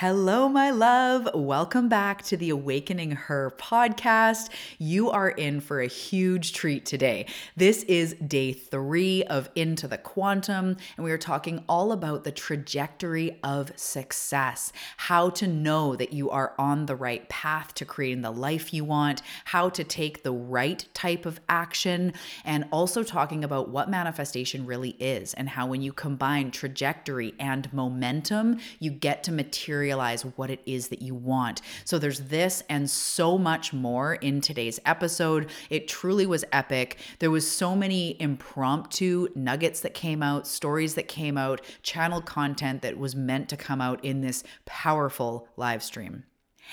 [0.00, 1.28] Hello, my love.
[1.34, 4.48] Welcome back to the Awakening Her podcast.
[4.78, 7.26] You are in for a huge treat today.
[7.56, 12.30] This is day three of Into the Quantum, and we are talking all about the
[12.30, 18.22] trajectory of success, how to know that you are on the right path to creating
[18.22, 22.12] the life you want, how to take the right type of action,
[22.44, 27.72] and also talking about what manifestation really is and how when you combine trajectory and
[27.72, 29.32] momentum, you get to
[29.88, 31.62] materialize what it is that you want.
[31.86, 35.48] So there's this and so much more in today's episode.
[35.70, 36.98] It truly was epic.
[37.20, 42.82] There was so many impromptu nuggets that came out, stories that came out, channel content
[42.82, 46.24] that was meant to come out in this powerful live stream.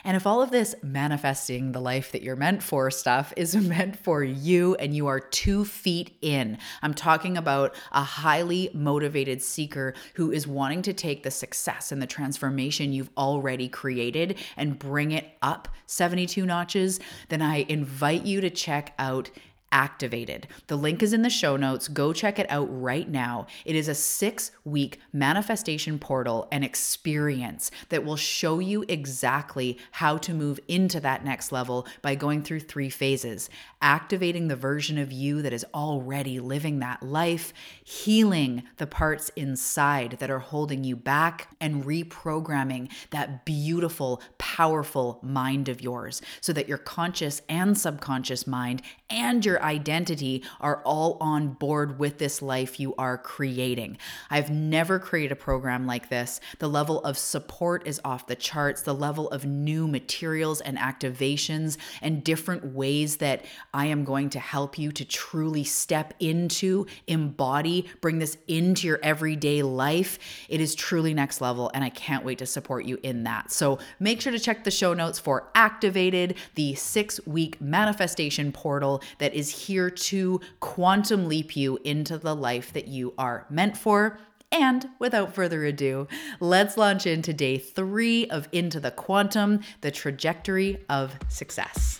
[0.03, 3.97] And if all of this manifesting the life that you're meant for stuff is meant
[3.97, 9.93] for you and you are two feet in, I'm talking about a highly motivated seeker
[10.15, 15.11] who is wanting to take the success and the transformation you've already created and bring
[15.11, 16.99] it up 72 notches,
[17.29, 19.29] then I invite you to check out
[19.71, 20.47] activated.
[20.67, 21.87] The link is in the show notes.
[21.87, 23.47] Go check it out right now.
[23.65, 30.17] It is a six week manifestation portal and experience that will show you exactly how
[30.17, 33.49] to move into that next level by going through three phases
[33.85, 40.17] activating the version of you that is already living that life, healing the parts inside
[40.19, 46.67] that are holding you back, and reprogramming that beautiful, powerful mind of yours so that
[46.67, 52.79] your conscious and subconscious mind and your identity are all on board with this life
[52.79, 53.99] you are creating.
[54.31, 56.41] I've never created a program like this.
[56.57, 61.77] The level of support is off the charts, the level of new materials and activations
[62.01, 63.45] and different ways that
[63.75, 68.99] I am going to help you to truly step into, embody, bring this into your
[69.03, 70.17] everyday life.
[70.47, 73.51] It is truly next level, and I can't wait to support you in that.
[73.51, 79.03] So make sure to check the show notes for Activated, the six week manifestation portal
[79.19, 84.19] that is here to quantum leap you into the life that you are meant for.
[84.53, 86.07] And without further ado,
[86.39, 91.99] let's launch into day three of Into the Quantum, the trajectory of success.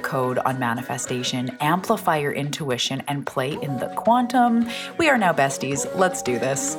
[0.01, 4.67] code on manifestation, amplify your intuition, and play in the quantum.
[4.97, 5.87] We are now besties.
[5.95, 6.77] Let's do this.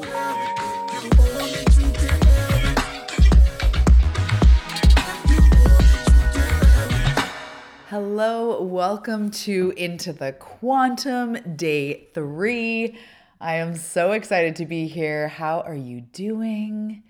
[7.89, 12.99] Hello, welcome to Into the Quantum Day 3.
[13.39, 15.29] I am so excited to be here.
[15.29, 17.03] How are you doing?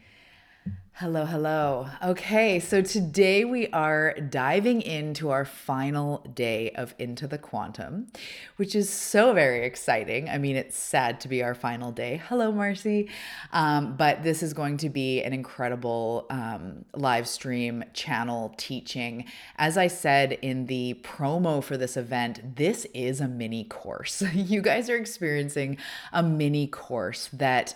[1.03, 1.89] Hello, hello.
[2.01, 8.07] Okay, so today we are diving into our final day of Into the Quantum,
[8.55, 10.29] which is so very exciting.
[10.29, 12.23] I mean, it's sad to be our final day.
[12.29, 13.11] Hello, Marcy.
[13.53, 19.25] Um, but this is going to be an incredible um, live stream channel teaching.
[19.57, 24.23] As I said in the promo for this event, this is a mini course.
[24.33, 25.79] you guys are experiencing
[26.13, 27.75] a mini course that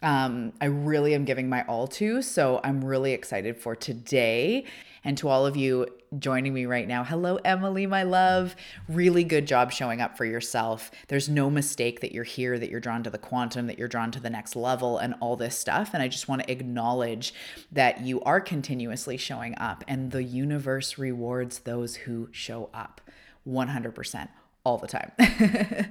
[0.00, 2.22] um, I really am giving my all to.
[2.22, 4.64] So I'm really excited for today.
[5.02, 5.86] And to all of you
[6.18, 8.54] joining me right now, hello, Emily, my love.
[8.88, 10.90] Really good job showing up for yourself.
[11.08, 14.10] There's no mistake that you're here, that you're drawn to the quantum, that you're drawn
[14.10, 15.90] to the next level, and all this stuff.
[15.94, 17.32] And I just want to acknowledge
[17.72, 23.00] that you are continuously showing up, and the universe rewards those who show up
[23.46, 24.28] 100%
[24.68, 25.10] all the time.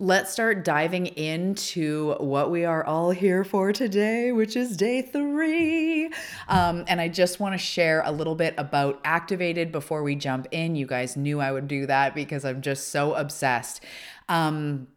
[0.00, 6.06] Let's start diving into what we are all here for today, which is day three.
[6.48, 10.48] Um, and I just want to share a little bit about Activated before we jump
[10.50, 10.74] in.
[10.74, 13.84] You guys knew I would do that because I'm just so obsessed.
[14.28, 14.88] Um,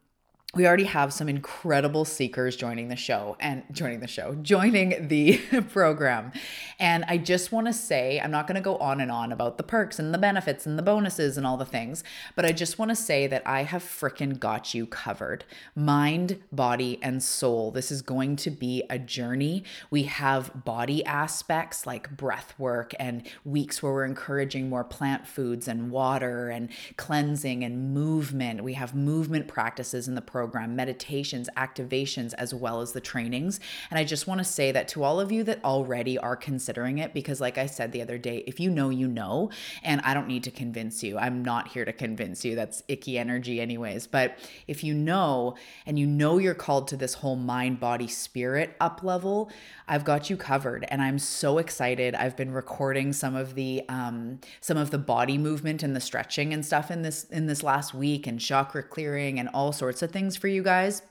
[0.55, 5.37] we already have some incredible seekers joining the show and joining the show, joining the
[5.71, 6.31] program.
[6.77, 9.57] And I just want to say, I'm not going to go on and on about
[9.57, 12.03] the perks and the benefits and the bonuses and all the things,
[12.35, 15.43] but I just want to say that I have freaking got you covered.
[15.75, 17.71] Mind, body, and soul.
[17.71, 19.63] This is going to be a journey.
[19.89, 25.67] We have body aspects like breath work and weeks where we're encouraging more plant foods
[25.67, 28.63] and water and cleansing and movement.
[28.63, 33.61] We have movement practices in the program program, meditations, activations, as well as the trainings.
[33.89, 36.97] And I just want to say that to all of you that already are considering
[36.97, 39.51] it, because like I said the other day, if you know, you know,
[39.83, 41.17] and I don't need to convince you.
[41.17, 42.55] I'm not here to convince you.
[42.55, 44.05] That's icky energy, anyways.
[44.05, 44.37] But
[44.67, 45.55] if you know
[45.85, 49.49] and you know you're called to this whole mind, body, spirit up level,
[49.87, 50.85] I've got you covered.
[50.89, 52.15] And I'm so excited.
[52.15, 56.53] I've been recording some of the um, some of the body movement and the stretching
[56.53, 60.11] and stuff in this in this last week and chakra clearing and all sorts of
[60.11, 61.01] things for you guys.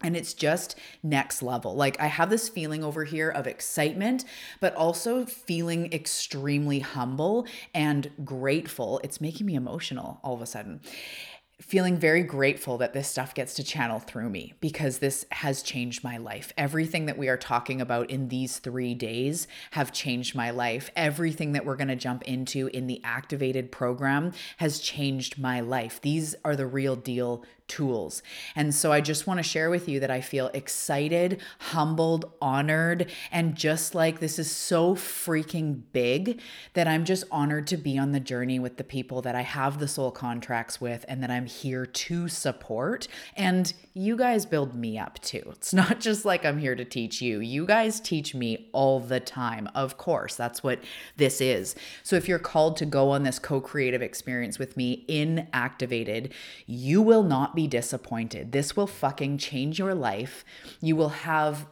[0.00, 1.74] And it's just next level.
[1.74, 4.24] Like, I have this feeling over here of excitement,
[4.60, 9.00] but also feeling extremely humble and grateful.
[9.02, 10.82] It's making me emotional all of a sudden
[11.60, 16.04] feeling very grateful that this stuff gets to channel through me because this has changed
[16.04, 16.52] my life.
[16.56, 20.88] Everything that we are talking about in these 3 days have changed my life.
[20.94, 26.00] Everything that we're going to jump into in the activated program has changed my life.
[26.00, 28.22] These are the real deal tools.
[28.56, 33.10] And so I just want to share with you that I feel excited, humbled, honored,
[33.30, 36.40] and just like this is so freaking big
[36.72, 39.78] that I'm just honored to be on the journey with the people that I have
[39.78, 43.06] the soul contracts with and that I'm here to support.
[43.36, 45.42] And you guys build me up too.
[45.52, 47.40] It's not just like I'm here to teach you.
[47.40, 49.68] You guys teach me all the time.
[49.74, 50.80] Of course, that's what
[51.16, 51.74] this is.
[52.02, 56.32] So if you're called to go on this co creative experience with me in Activated,
[56.66, 58.52] you will not be disappointed.
[58.52, 60.44] This will fucking change your life.
[60.80, 61.66] You will have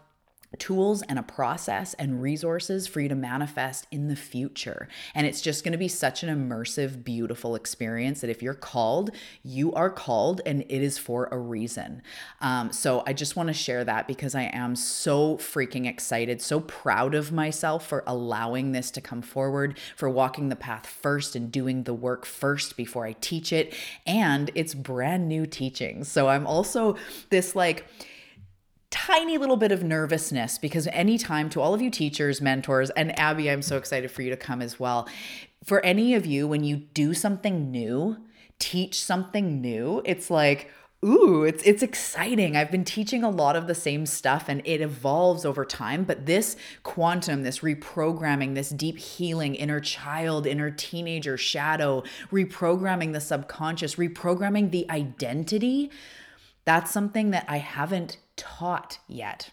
[0.59, 4.89] tools and a process and resources for you to manifest in the future.
[5.15, 9.11] And it's just going to be such an immersive, beautiful experience that if you're called,
[9.43, 12.03] you are called and it is for a reason.
[12.41, 16.61] Um, so I just want to share that because I am so freaking excited, so
[16.61, 21.53] proud of myself for allowing this to come forward, for walking the path first and
[21.53, 23.75] doing the work first before I teach it.
[24.07, 26.05] And it's brand new teaching.
[26.05, 26.97] So I'm also
[27.31, 27.87] this like,
[28.91, 33.51] tiny little bit of nervousness because anytime to all of you teachers, mentors, and Abby,
[33.51, 35.09] I'm so excited for you to come as well.
[35.65, 38.17] For any of you, when you do something new,
[38.59, 40.71] teach something new, it's like,
[41.05, 42.57] ooh, it's it's exciting.
[42.57, 46.27] I've been teaching a lot of the same stuff and it evolves over time, but
[46.27, 53.97] this quantum, this reprogramming, this deep healing, inner child, inner teenager shadow, reprogramming the subconscious,
[53.97, 55.91] reprogramming the identity,
[56.67, 59.51] that's something that I haven't taught yet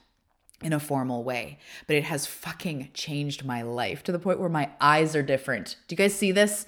[0.62, 4.50] in a formal way, but it has fucking changed my life to the point where
[4.50, 5.78] my eyes are different.
[5.88, 6.66] Do you guys see this?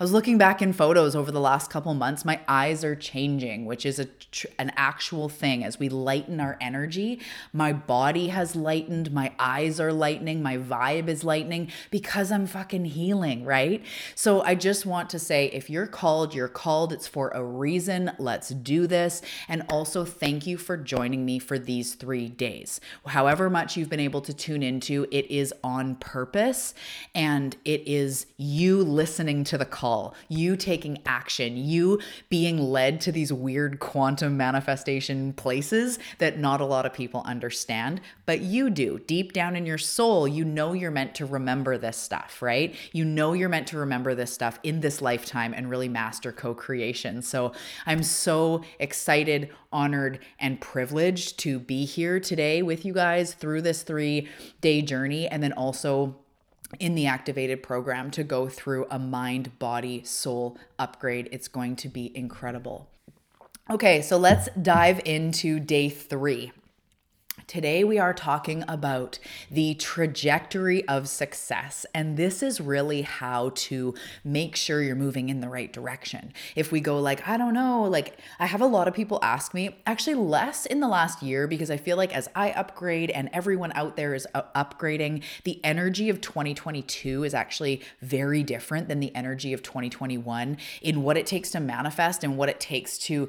[0.00, 2.24] I was looking back in photos over the last couple months.
[2.24, 5.64] My eyes are changing, which is a tr- an actual thing.
[5.64, 7.20] As we lighten our energy,
[7.52, 12.84] my body has lightened, my eyes are lightening, my vibe is lightening because I'm fucking
[12.84, 13.84] healing, right?
[14.14, 16.92] So I just want to say if you're called, you're called.
[16.92, 18.12] It's for a reason.
[18.20, 19.20] Let's do this.
[19.48, 22.80] And also thank you for joining me for these 3 days.
[23.04, 26.72] However much you've been able to tune into, it is on purpose
[27.16, 31.98] and it is you listening to the call call, you taking action, you
[32.28, 37.98] being led to these weird quantum manifestation places that not a lot of people understand,
[38.26, 38.98] but you do.
[39.06, 42.74] Deep down in your soul, you know you're meant to remember this stuff, right?
[42.92, 46.52] You know you're meant to remember this stuff in this lifetime and really master co
[46.52, 47.22] creation.
[47.22, 47.52] So
[47.86, 53.82] I'm so excited, honored, and privileged to be here today with you guys through this
[53.82, 54.28] three
[54.60, 56.18] day journey and then also
[56.78, 61.28] in the activated program to go through a mind, body, soul upgrade.
[61.32, 62.88] It's going to be incredible.
[63.70, 66.52] Okay, so let's dive into day three.
[67.48, 69.18] Today, we are talking about
[69.50, 71.86] the trajectory of success.
[71.94, 76.34] And this is really how to make sure you're moving in the right direction.
[76.54, 79.54] If we go, like, I don't know, like, I have a lot of people ask
[79.54, 83.30] me, actually, less in the last year, because I feel like as I upgrade and
[83.32, 89.00] everyone out there is uh, upgrading, the energy of 2022 is actually very different than
[89.00, 93.26] the energy of 2021 in what it takes to manifest and what it takes to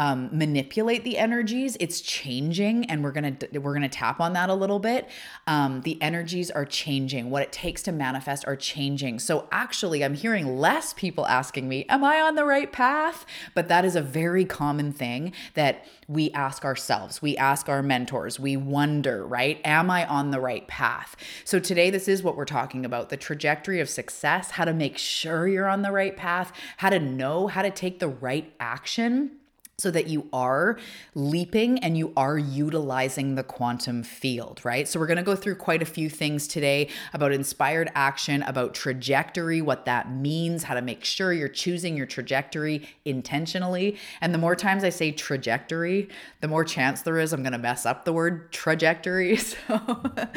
[0.00, 1.76] um, manipulate the energies.
[1.78, 5.06] It's changing and we're gonna we're gonna tap on that a little bit.
[5.46, 7.28] Um, the energies are changing.
[7.28, 9.18] What it takes to manifest are changing.
[9.18, 13.26] So actually i'm hearing less people asking me am i on the right path?
[13.54, 17.20] But that is a very common thing that we ask ourselves.
[17.20, 18.40] We ask our mentors.
[18.40, 19.60] We wonder right?
[19.66, 21.14] Am i on the right path?
[21.44, 24.96] So today this is what we're talking about the trajectory of success how to make
[24.96, 29.32] sure you're on the right path how to know how to take the right action
[29.80, 30.78] so that you are
[31.14, 34.86] leaping and you are utilizing the quantum field, right?
[34.86, 39.62] So, we're gonna go through quite a few things today about inspired action, about trajectory,
[39.62, 43.96] what that means, how to make sure you're choosing your trajectory intentionally.
[44.20, 46.08] And the more times I say trajectory,
[46.40, 49.38] the more chance there is I'm gonna mess up the word trajectory.
[49.50, 49.78] So,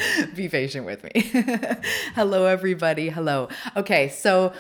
[0.36, 1.12] be patient with me.
[2.16, 3.10] Hello, everybody.
[3.10, 3.50] Hello.
[3.76, 4.54] Okay, so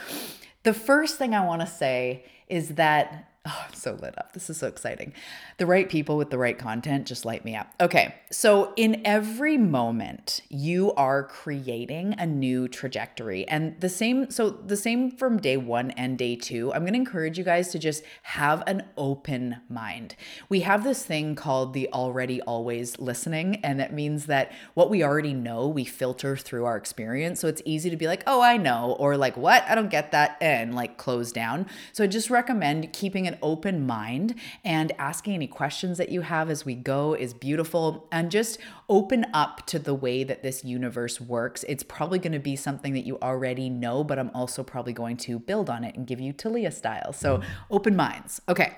[0.64, 4.32] the first thing I wanna say is that Oh, I'm so lit up.
[4.32, 5.14] This is so exciting.
[5.58, 7.74] The right people with the right content just light me up.
[7.82, 13.48] Okay, so in every moment, you are creating a new trajectory.
[13.48, 16.74] And the same, so the same from day one and day two.
[16.74, 20.16] I'm gonna encourage you guys to just have an open mind.
[20.48, 25.04] We have this thing called the already always listening, and that means that what we
[25.04, 27.42] already know, we filter through our experience.
[27.42, 29.64] So it's easy to be like, oh, I know, or like, what?
[29.68, 31.66] I don't get that, and like close down.
[31.92, 36.22] So I just recommend keeping an an open mind and asking any questions that you
[36.22, 38.08] have as we go is beautiful.
[38.14, 41.66] And just open up to the way that this universe works.
[41.68, 45.18] It's probably going to be something that you already know, but I'm also probably going
[45.18, 47.12] to build on it and give you Talia style.
[47.12, 48.42] So open minds.
[48.48, 48.78] Okay.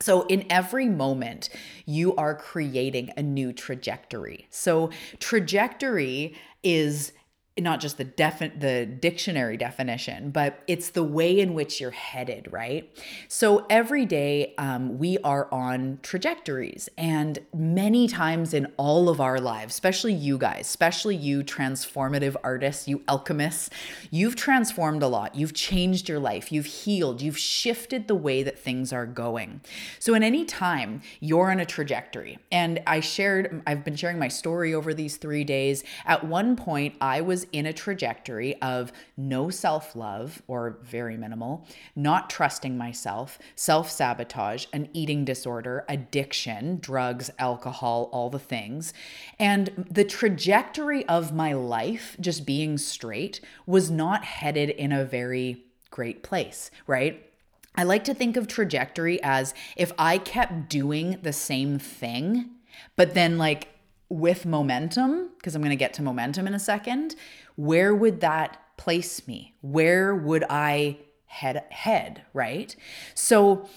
[0.00, 1.48] So, in every moment,
[1.86, 4.48] you are creating a new trajectory.
[4.50, 4.90] So,
[5.20, 7.12] trajectory is
[7.58, 12.50] not just the defi- the dictionary definition, but it's the way in which you're headed,
[12.50, 12.90] right?
[13.28, 19.38] So every day um, we are on trajectories, and many times in all of our
[19.38, 23.68] lives, especially you guys, especially you transformative artists, you alchemists,
[24.10, 25.34] you've transformed a lot.
[25.34, 26.52] You've changed your life.
[26.52, 27.20] You've healed.
[27.20, 29.60] You've shifted the way that things are going.
[29.98, 34.28] So in any time you're on a trajectory, and I shared, I've been sharing my
[34.28, 35.84] story over these three days.
[36.06, 41.66] At one point, I was in a trajectory of no self love or very minimal,
[41.96, 48.92] not trusting myself, self sabotage, an eating disorder, addiction, drugs, alcohol, all the things.
[49.38, 55.64] And the trajectory of my life, just being straight, was not headed in a very
[55.90, 57.28] great place, right?
[57.74, 62.50] I like to think of trajectory as if I kept doing the same thing,
[62.96, 63.68] but then like
[64.12, 67.16] with momentum, because I'm going to get to momentum in a second,
[67.56, 69.54] where would that place me?
[69.62, 72.76] Where would I head head, right?
[73.14, 73.68] So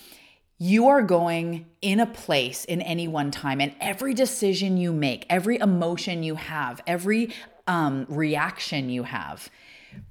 [0.58, 5.26] you are going in a place in any one time and every decision you make,
[5.30, 7.34] every emotion you have, every
[7.68, 9.50] um, reaction you have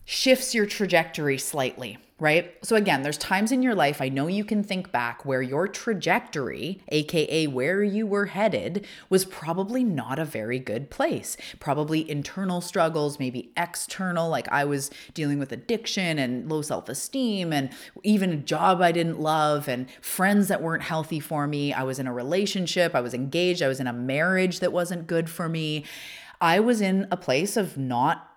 [0.04, 2.54] shifts your trajectory slightly right?
[2.62, 5.66] So, again, there's times in your life I know you can think back where your
[5.66, 11.36] trajectory, AKA where you were headed, was probably not a very good place.
[11.58, 17.52] Probably internal struggles, maybe external, like I was dealing with addiction and low self esteem,
[17.52, 17.70] and
[18.04, 21.72] even a job I didn't love, and friends that weren't healthy for me.
[21.72, 25.08] I was in a relationship, I was engaged, I was in a marriage that wasn't
[25.08, 25.84] good for me.
[26.40, 28.33] I was in a place of not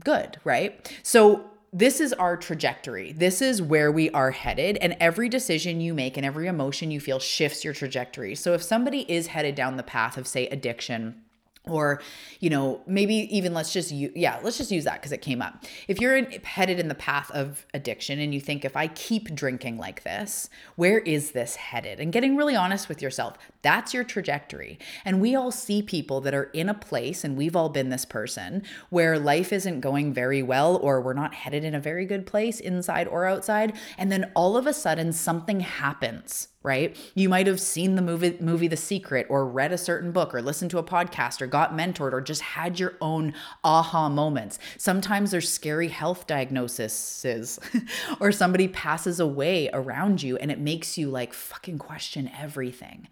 [0.00, 0.96] good, right?
[1.02, 3.12] So, this is our trajectory.
[3.12, 4.78] This is where we are headed.
[4.78, 8.34] And every decision you make and every emotion you feel shifts your trajectory.
[8.34, 11.22] So if somebody is headed down the path of, say, addiction,
[11.68, 12.00] or
[12.40, 15.42] you know maybe even let's just use yeah let's just use that because it came
[15.42, 18.86] up if you're in, headed in the path of addiction and you think if i
[18.88, 23.92] keep drinking like this where is this headed and getting really honest with yourself that's
[23.92, 27.68] your trajectory and we all see people that are in a place and we've all
[27.68, 31.80] been this person where life isn't going very well or we're not headed in a
[31.80, 36.96] very good place inside or outside and then all of a sudden something happens right?
[37.14, 40.42] You might have seen the movie movie The Secret or read a certain book or
[40.42, 44.58] listened to a podcast or got mentored or just had your own aha moments.
[44.76, 47.60] Sometimes there's scary health diagnoses
[48.20, 53.06] or somebody passes away around you and it makes you like fucking question everything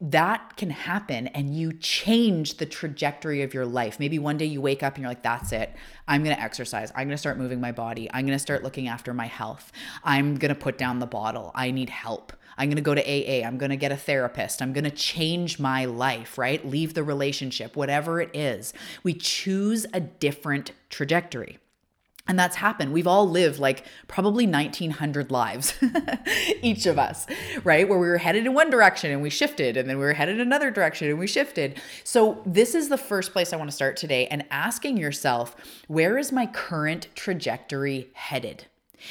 [0.00, 4.00] that can happen and you change the trajectory of your life.
[4.00, 5.74] Maybe one day you wake up and you're like, that's it.
[6.08, 6.90] I'm going to exercise.
[6.90, 8.10] I'm going to start moving my body.
[8.12, 9.72] I'm going to start looking after my health.
[10.02, 11.52] I'm going to put down the bottle.
[11.54, 12.32] I need help.
[12.56, 13.46] I'm going to go to AA.
[13.46, 14.62] I'm going to get a therapist.
[14.62, 16.64] I'm going to change my life, right?
[16.66, 18.72] Leave the relationship, whatever it is.
[19.02, 21.58] We choose a different trajectory.
[22.26, 22.94] And that's happened.
[22.94, 25.74] We've all lived like probably 1900 lives,
[26.62, 27.26] each of us,
[27.64, 27.86] right?
[27.86, 30.40] Where we were headed in one direction and we shifted, and then we were headed
[30.40, 31.78] another direction and we shifted.
[32.02, 35.54] So, this is the first place I want to start today and asking yourself,
[35.86, 38.66] where is my current trajectory headed?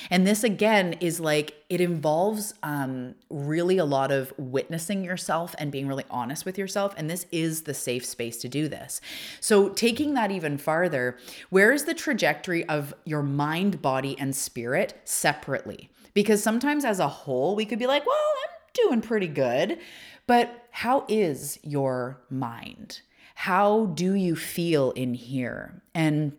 [0.09, 5.71] And this again is like it involves um, really a lot of witnessing yourself and
[5.71, 6.93] being really honest with yourself.
[6.97, 9.01] And this is the safe space to do this.
[9.39, 11.17] So, taking that even farther,
[11.49, 15.89] where is the trajectory of your mind, body, and spirit separately?
[16.13, 19.79] Because sometimes as a whole, we could be like, well, I'm doing pretty good.
[20.27, 23.01] But how is your mind?
[23.35, 25.81] How do you feel in here?
[25.93, 26.33] And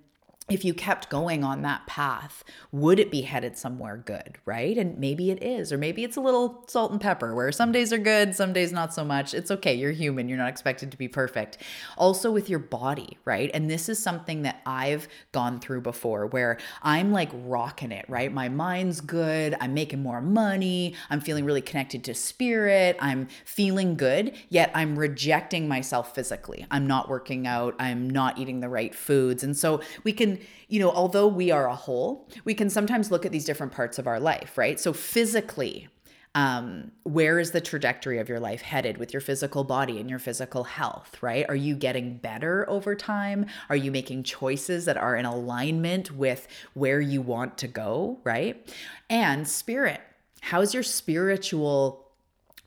[0.51, 4.77] if you kept going on that path, would it be headed somewhere good, right?
[4.77, 7.95] And maybe it is, or maybe it's a little salt and pepper where some days
[7.95, 9.33] are good, some days not so much.
[9.33, 9.73] It's okay.
[9.73, 10.29] You're human.
[10.29, 11.57] You're not expected to be perfect.
[11.97, 13.51] Also, with your body, right?
[13.55, 18.31] And this is something that I've gone through before where I'm like rocking it, right?
[18.31, 19.57] My mind's good.
[19.63, 20.95] I'm making more money.
[21.09, 22.99] I'm feeling really connected to spirit.
[23.01, 26.67] I'm feeling good, yet I'm rejecting myself physically.
[26.71, 27.75] I'm not working out.
[27.79, 29.43] I'm not eating the right foods.
[29.43, 30.34] And so we can
[30.69, 33.99] you know, although we are a whole, we can sometimes look at these different parts
[33.99, 34.79] of our life, right?
[34.79, 35.89] So physically,
[36.35, 40.19] um, where is the trajectory of your life headed with your physical body and your
[40.19, 41.47] physical health, right?
[41.49, 43.47] Are you getting better over time?
[43.69, 48.69] Are you making choices that are in alignment with where you want to go, right?
[49.09, 50.01] And spirit,
[50.41, 52.04] how's your spiritual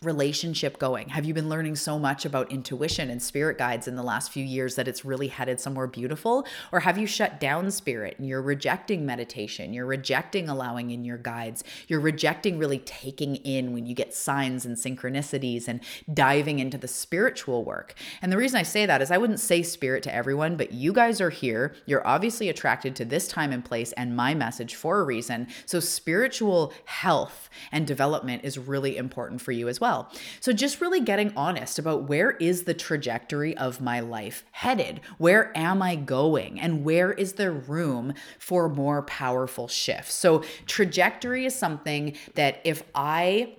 [0.03, 1.09] relationship going?
[1.09, 4.43] Have you been learning so much about intuition and spirit guides in the last few
[4.43, 6.45] years that it's really headed somewhere beautiful?
[6.71, 9.73] Or have you shut down spirit and you're rejecting meditation?
[9.73, 11.63] You're rejecting allowing in your guides.
[11.87, 15.79] You're rejecting really taking in when you get signs and synchronicities and
[16.13, 17.95] diving into the spiritual work.
[18.21, 20.93] And the reason I say that is I wouldn't say spirit to everyone, but you
[20.93, 21.73] guys are here.
[21.87, 25.47] You're obviously attracted to this time and place and my message for a reason.
[25.65, 30.11] So spiritual health and development is really important for you as well well.
[30.41, 34.99] So just really getting honest about where is the trajectory of my life headed?
[35.17, 36.59] Where am I going?
[36.59, 40.13] And where is there room for more powerful shifts?
[40.13, 43.55] So trajectory is something that if I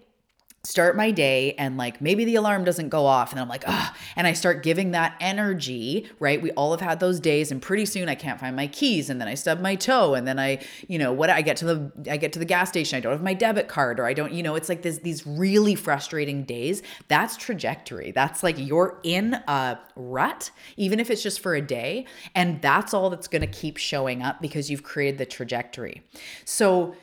[0.65, 3.95] start my day and like maybe the alarm doesn't go off and I'm like, ah,
[4.17, 6.43] and I start giving that energy, right?
[6.43, 9.21] We all have had those days and pretty soon I can't find my keys and
[9.21, 12.11] then I stub my toe and then I, you know, what I get to the
[12.11, 14.33] I get to the gas station, I don't have my debit card or I don't,
[14.33, 16.83] you know, it's like this these really frustrating days.
[17.07, 18.11] That's trajectory.
[18.11, 22.93] That's like you're in a rut, even if it's just for a day, and that's
[22.93, 26.03] all that's going to keep showing up because you've created the trajectory.
[26.45, 26.95] So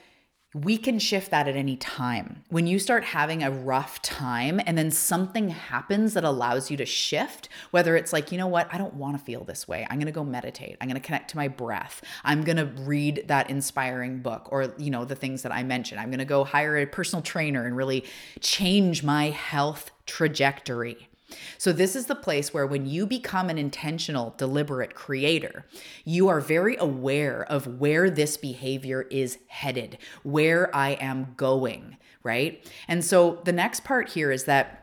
[0.55, 2.41] we can shift that at any time.
[2.47, 6.85] When you start having a rough time and then something happens that allows you to
[6.85, 9.85] shift, whether it's like, you know what, I don't want to feel this way.
[9.89, 10.77] I'm going to go meditate.
[10.79, 12.01] I'm going to connect to my breath.
[12.24, 16.00] I'm going to read that inspiring book or, you know, the things that I mentioned.
[16.00, 18.05] I'm going to go hire a personal trainer and really
[18.39, 21.09] change my health trajectory.
[21.57, 25.66] So, this is the place where when you become an intentional, deliberate creator,
[26.03, 32.70] you are very aware of where this behavior is headed, where I am going, right?
[32.88, 34.81] And so, the next part here is that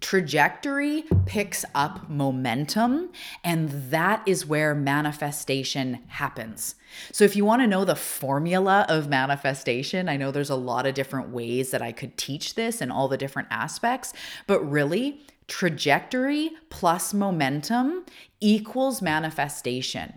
[0.00, 3.10] trajectory picks up momentum,
[3.42, 6.74] and that is where manifestation happens.
[7.12, 10.86] So, if you want to know the formula of manifestation, I know there's a lot
[10.86, 14.12] of different ways that I could teach this and all the different aspects,
[14.46, 18.04] but really, trajectory plus momentum
[18.40, 20.12] equals manifestation.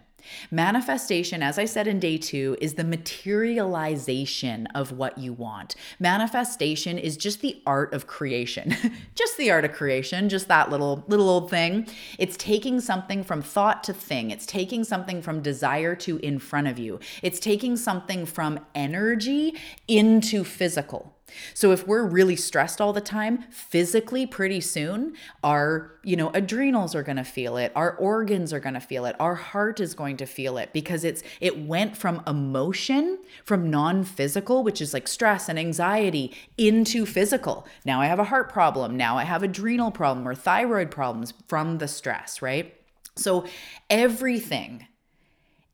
[0.49, 5.75] Manifestation, as I said in day two, is the materialization of what you want.
[5.99, 8.75] Manifestation is just the art of creation.
[9.15, 11.87] just the art of creation, just that little little old thing.
[12.17, 14.31] It's taking something from thought to thing.
[14.31, 16.99] It's taking something from desire to in front of you.
[17.21, 19.55] It's taking something from energy
[19.87, 21.15] into physical.
[21.53, 26.95] So if we're really stressed all the time, physically pretty soon our, you know, adrenals
[26.95, 29.93] are going to feel it, our organs are going to feel it, our heart is
[29.93, 35.07] going to feel it because it's it went from emotion from non-physical, which is like
[35.07, 37.67] stress and anxiety into physical.
[37.85, 41.77] Now I have a heart problem, now I have adrenal problem or thyroid problems from
[41.77, 42.75] the stress, right?
[43.15, 43.45] So
[43.89, 44.87] everything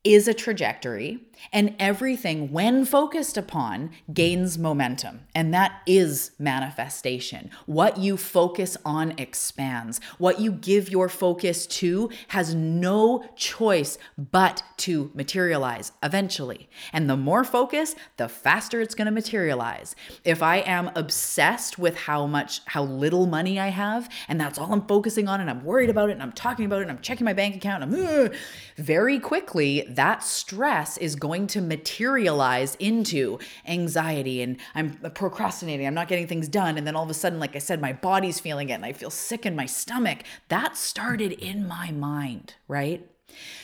[0.03, 1.19] is a trajectory,
[1.51, 5.21] and everything, when focused upon, gains momentum.
[5.35, 7.51] And that is manifestation.
[7.65, 9.99] What you focus on expands.
[10.17, 16.69] What you give your focus to has no choice but to materialize eventually.
[16.93, 19.95] And the more focus, the faster it's going to materialize.
[20.23, 24.73] If I am obsessed with how much, how little money I have, and that's all
[24.73, 27.01] I'm focusing on, and I'm worried about it, and I'm talking about it, and I'm
[27.01, 28.29] checking my bank account, I'm uh,
[28.77, 36.07] very quickly that stress is going to materialize into anxiety and I'm procrastinating, I'm not
[36.07, 36.77] getting things done.
[36.77, 38.93] And then all of a sudden, like I said, my body's feeling it and I
[38.93, 40.19] feel sick in my stomach.
[40.49, 43.07] That started in my mind, right?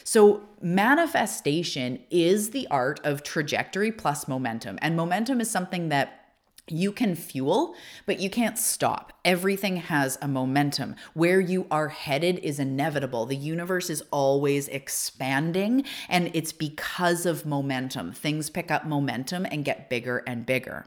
[0.04, 4.78] So, manifestation is the art of trajectory plus momentum.
[4.82, 6.23] And momentum is something that
[6.70, 9.12] you can fuel, but you can't stop.
[9.26, 10.96] Everything has a momentum.
[11.14, 13.26] Where you are headed is inevitable.
[13.26, 18.14] The universe is always expanding, and it's because of momentum.
[18.14, 20.86] Things pick up momentum and get bigger and bigger.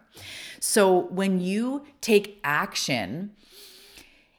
[0.60, 3.32] So when you take action,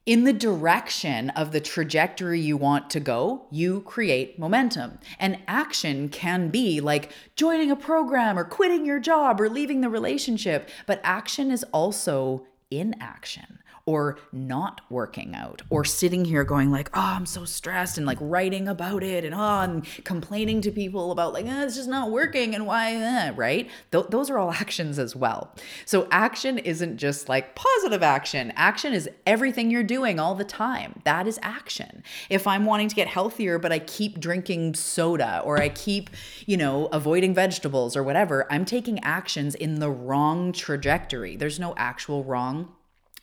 [0.08, 4.98] in the direction of the trajectory you want to go, you create momentum.
[5.20, 9.90] And action can be like joining a program or quitting your job or leaving the
[9.90, 16.90] relationship, but action is also inaction or not working out or sitting here going like
[16.94, 21.12] oh i'm so stressed and like writing about it and oh and complaining to people
[21.12, 23.70] about like eh, it's just not working and why eh, right?
[23.92, 25.54] Th- those are all actions as well.
[25.86, 28.52] So action isn't just like positive action.
[28.56, 31.02] Action is everything you're doing all the time.
[31.06, 32.04] That is action.
[32.30, 36.10] If i'm wanting to get healthier but i keep drinking soda or i keep
[36.46, 41.36] you know avoiding vegetables or whatever i'm taking actions in the wrong trajectory.
[41.36, 42.74] There's no actual wrong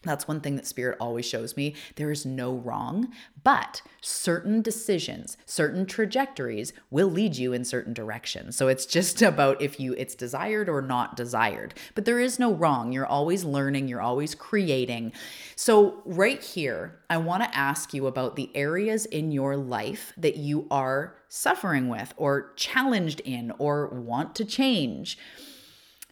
[0.04, 1.74] that's one thing that spirit always shows me.
[1.96, 3.12] There is no wrong,
[3.42, 8.56] but certain decisions, certain trajectories will lead you in certain directions.
[8.56, 11.74] So it's just about if you it's desired or not desired.
[11.94, 12.92] But there is no wrong.
[12.92, 15.12] You're always learning, you're always creating.
[15.56, 20.36] So right here, I want to ask you about the areas in your life that
[20.36, 25.18] you are suffering with or challenged in or want to change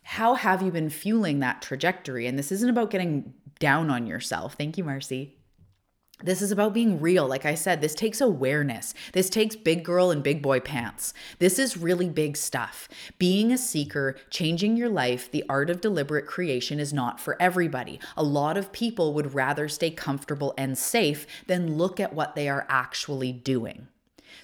[0.03, 2.27] how have you been fueling that trajectory?
[2.27, 4.55] And this isn't about getting down on yourself.
[4.55, 5.37] Thank you, Marcy.
[6.25, 7.29] This is about being real.
[7.29, 8.93] Like I said, this takes awareness.
[9.13, 11.15] This takes big girl and big boy pants.
[11.39, 12.89] This is really big stuff.
[13.19, 18.01] Being a seeker, changing your life, the art of deliberate creation is not for everybody.
[18.17, 22.49] A lot of people would rather stay comfortable and safe than look at what they
[22.49, 23.87] are actually doing.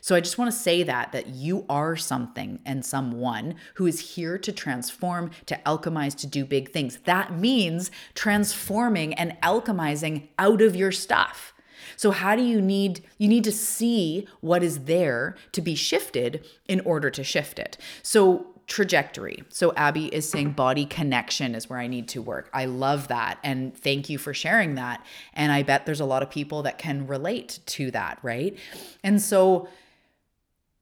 [0.00, 4.14] So I just want to say that that you are something and someone who is
[4.14, 6.98] here to transform, to alchemize, to do big things.
[7.04, 11.52] That means transforming and alchemizing out of your stuff.
[11.96, 16.44] So how do you need you need to see what is there to be shifted
[16.66, 17.76] in order to shift it.
[18.02, 19.42] So trajectory.
[19.48, 22.50] So Abby is saying body connection is where I need to work.
[22.52, 25.04] I love that and thank you for sharing that.
[25.32, 28.56] And I bet there's a lot of people that can relate to that, right?
[29.02, 29.68] And so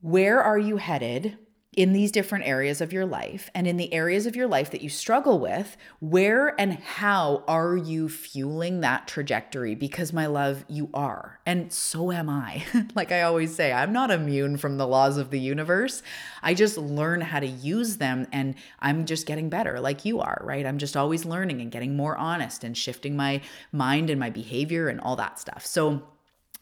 [0.06, 1.36] where are you headed
[1.72, 4.80] in these different areas of your life and in the areas of your life that
[4.80, 9.74] you struggle with, where and how are you fueling that trajectory?
[9.74, 11.40] Because, my love, you are.
[11.44, 12.62] And so am I.
[12.94, 16.04] like I always say, I'm not immune from the laws of the universe.
[16.40, 20.40] I just learn how to use them and I'm just getting better, like you are,
[20.44, 20.64] right?
[20.64, 23.40] I'm just always learning and getting more honest and shifting my
[23.72, 25.66] mind and my behavior and all that stuff.
[25.66, 26.04] So,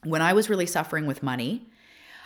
[0.03, 1.67] when I was really suffering with money,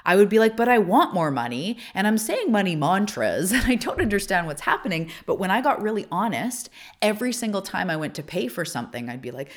[0.05, 1.77] I would be like, but I want more money.
[1.93, 5.11] And I'm saying money mantras and I don't understand what's happening.
[5.25, 6.69] But when I got really honest,
[7.01, 9.51] every single time I went to pay for something, I'd be like,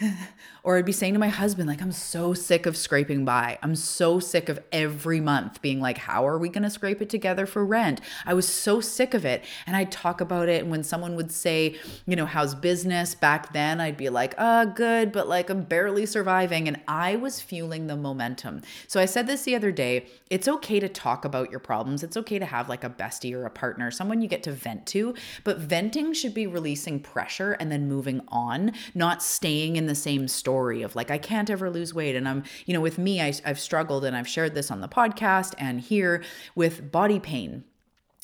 [0.68, 3.58] or I'd be saying to my husband, like, I'm so sick of scraping by.
[3.62, 7.08] I'm so sick of every month being like, how are we going to scrape it
[7.08, 8.02] together for rent?
[8.26, 9.46] I was so sick of it.
[9.66, 10.60] And I'd talk about it.
[10.60, 14.66] And when someone would say, you know, how's business back then, I'd be like, uh,
[14.66, 16.68] good, but like I'm barely surviving.
[16.68, 18.60] And I was fueling the momentum.
[18.88, 22.02] So I said this the other day it's okay to talk about your problems.
[22.02, 24.84] It's okay to have like a bestie or a partner, someone you get to vent
[24.88, 25.14] to.
[25.44, 30.28] But venting should be releasing pressure and then moving on, not staying in the same
[30.28, 32.16] story of like, I can't ever lose weight.
[32.16, 34.88] And I'm, you know, with me, I, I've struggled and I've shared this on the
[34.88, 36.22] podcast and here
[36.54, 37.64] with body pain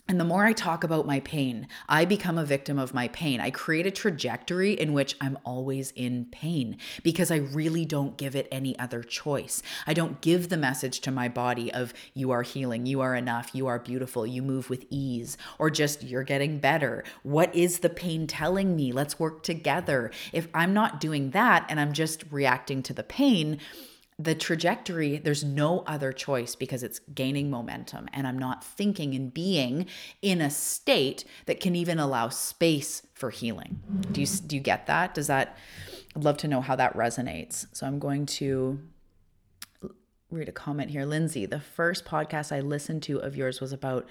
[0.06, 3.40] and the more I talk about my pain, I become a victim of my pain.
[3.40, 8.36] I create a trajectory in which I'm always in pain because I really don't give
[8.36, 9.62] it any other choice.
[9.86, 13.54] I don't give the message to my body of you are healing, you are enough,
[13.54, 17.02] you are beautiful, you move with ease, or just you're getting better.
[17.22, 18.92] What is the pain telling me?
[18.92, 20.10] Let's work together.
[20.34, 23.58] If I'm not doing that and I'm just reacting to the pain,
[24.18, 28.08] the trajectory, there's no other choice because it's gaining momentum.
[28.12, 29.86] And I'm not thinking and being
[30.22, 33.80] in a state that can even allow space for healing.
[34.12, 35.14] Do you, do you get that?
[35.14, 35.56] Does that,
[36.14, 37.66] I'd love to know how that resonates.
[37.72, 38.78] So I'm going to
[40.30, 41.04] read a comment here.
[41.04, 44.06] Lindsay, the first podcast I listened to of yours was about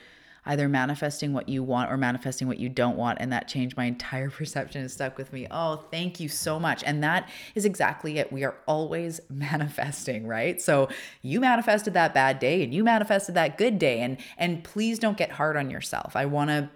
[0.46, 3.20] either manifesting what you want or manifesting what you don't want.
[3.22, 5.48] And that changed my entire perception and stuck with me.
[5.50, 6.84] Oh, thank you so much.
[6.84, 8.32] And that is exactly it.
[8.32, 10.62] We are always manifesting, right?
[10.62, 10.90] So
[11.22, 14.00] you manifested that bad day and you manifested that good day.
[14.00, 16.16] And and please don't get hard on yourself.
[16.16, 16.70] I want to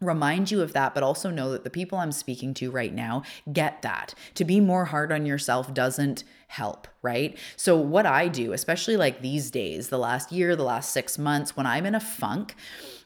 [0.00, 3.22] remind you of that, but also know that the people I'm speaking to right now
[3.52, 4.14] get that.
[4.34, 7.36] To be more hard on yourself doesn't help, right?
[7.56, 11.56] So, what I do, especially like these days, the last year, the last six months,
[11.56, 12.54] when I'm in a funk,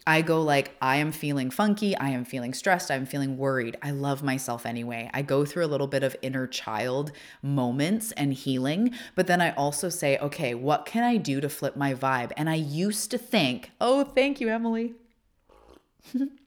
[0.06, 1.96] I go like, I am feeling funky.
[1.96, 2.90] I am feeling stressed.
[2.90, 3.76] I'm feeling worried.
[3.82, 5.10] I love myself anyway.
[5.14, 8.94] I go through a little bit of inner child moments and healing.
[9.14, 12.32] But then I also say, okay, what can I do to flip my vibe?
[12.36, 14.94] And I used to think, oh, thank you, Emily.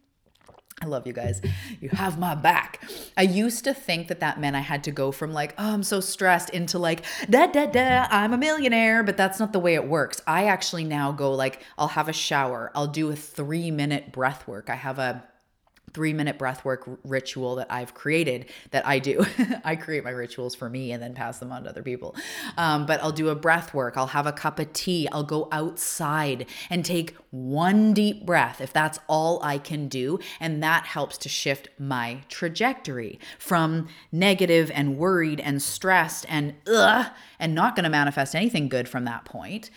[0.79, 1.41] I love you guys.
[1.81, 2.81] You have my back.
[3.17, 5.81] I used to think that that meant I had to go from like, oh, I'm
[5.83, 9.01] so stressed into like, da da da, I'm a millionaire.
[9.03, 10.21] But that's not the way it works.
[10.27, 14.47] I actually now go like, I'll have a shower, I'll do a three minute breath
[14.47, 14.69] work.
[14.69, 15.23] I have a
[15.93, 19.26] three minute breath work ritual that I've created that I do.
[19.63, 22.15] I create my rituals for me and then pass them on to other people.
[22.58, 23.95] Um, but I'll do a breath work.
[23.97, 25.08] I'll have a cup of tea.
[25.12, 30.19] I'll go outside and take one deep breath if that's all I can do.
[30.39, 37.08] And that helps to shift my trajectory from negative and worried and stressed and ugh,
[37.39, 39.69] and not going to manifest anything good from that point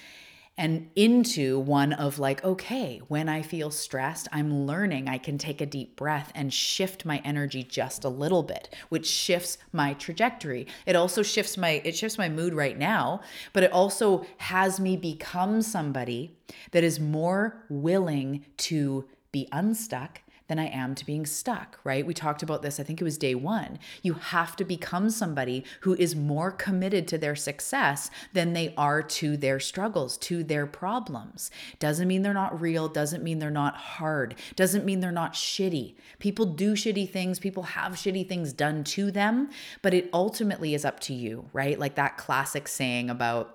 [0.60, 5.62] and into one of like, okay, when I feel stressed, I'm learning I can take
[5.62, 10.66] a deep breath and shift my energy just a little bit, which shifts my trajectory.
[10.84, 13.22] It also shifts my it shifts my mood right now,
[13.54, 16.36] but it also has me become somebody
[16.72, 22.04] that is more willing to be unstuck than I am to being stuck, right?
[22.04, 23.78] We talked about this, I think it was day one.
[24.02, 29.00] You have to become somebody who is more committed to their success than they are
[29.00, 31.52] to their struggles, to their problems.
[31.78, 35.94] Doesn't mean they're not real, doesn't mean they're not hard, doesn't mean they're not shitty.
[36.18, 39.50] People do shitty things, people have shitty things done to them,
[39.82, 41.78] but it ultimately is up to you, right?
[41.78, 43.54] Like that classic saying about,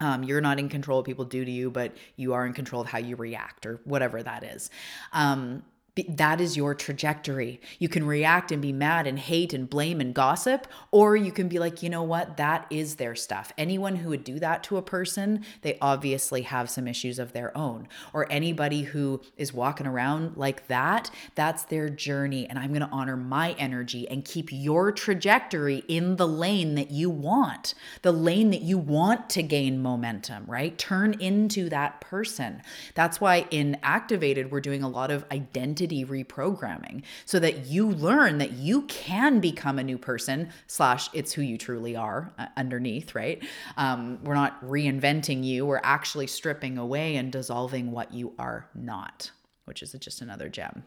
[0.00, 2.82] um, you're not in control of people do to you, but you are in control
[2.82, 4.68] of how you react or whatever that is.
[5.14, 5.62] Um,
[6.08, 7.60] that is your trajectory.
[7.78, 11.48] You can react and be mad and hate and blame and gossip, or you can
[11.48, 13.52] be like, you know what, that is their stuff.
[13.56, 17.56] Anyone who would do that to a person, they obviously have some issues of their
[17.56, 17.88] own.
[18.12, 22.46] Or anybody who is walking around like that, that's their journey.
[22.46, 26.90] And I'm going to honor my energy and keep your trajectory in the lane that
[26.90, 30.76] you want, the lane that you want to gain momentum, right?
[30.76, 32.60] Turn into that person.
[32.94, 37.90] That's why in Activated, we're doing a lot of identity identity reprogramming so that you
[37.90, 42.46] learn that you can become a new person slash it's who you truly are uh,
[42.56, 43.42] underneath right?
[43.76, 45.66] Um, we're not reinventing you.
[45.66, 49.30] We're actually stripping away and dissolving what you are not
[49.64, 50.84] which is just another gem.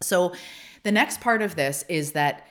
[0.00, 0.32] So
[0.82, 2.46] the next part of this is that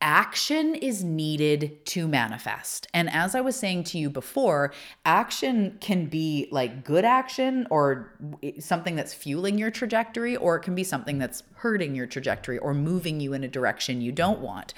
[0.00, 2.86] action is needed to manifest.
[2.92, 4.72] And as I was saying to you before,
[5.04, 8.12] action can be like good action or
[8.58, 12.74] something that's fueling your trajectory, or it can be something that's hurting your trajectory or
[12.74, 14.74] moving you in a direction you don't want.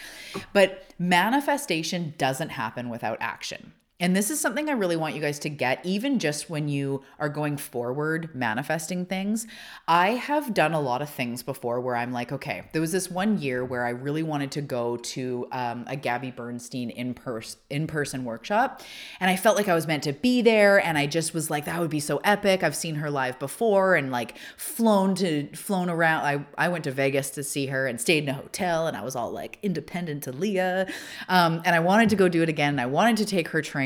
[0.52, 3.72] But manifestation doesn't happen without action.
[3.98, 7.02] And this is something I really want you guys to get, even just when you
[7.18, 9.46] are going forward manifesting things.
[9.88, 13.11] I have done a lot of things before where I'm like, okay, there was this
[13.11, 17.59] one year where I really wanted to go to um, a Gabby Bernstein in person
[17.70, 18.82] in person workshop,
[19.18, 21.64] and I felt like I was meant to be there, and I just was like,
[21.64, 22.62] that would be so epic.
[22.62, 26.24] I've seen her live before, and like flown to flown around.
[26.24, 29.02] I I went to Vegas to see her and stayed in a hotel, and I
[29.02, 30.87] was all like independent Talia,
[31.30, 32.74] um, and I wanted to go do it again.
[32.74, 33.86] And I wanted to take her training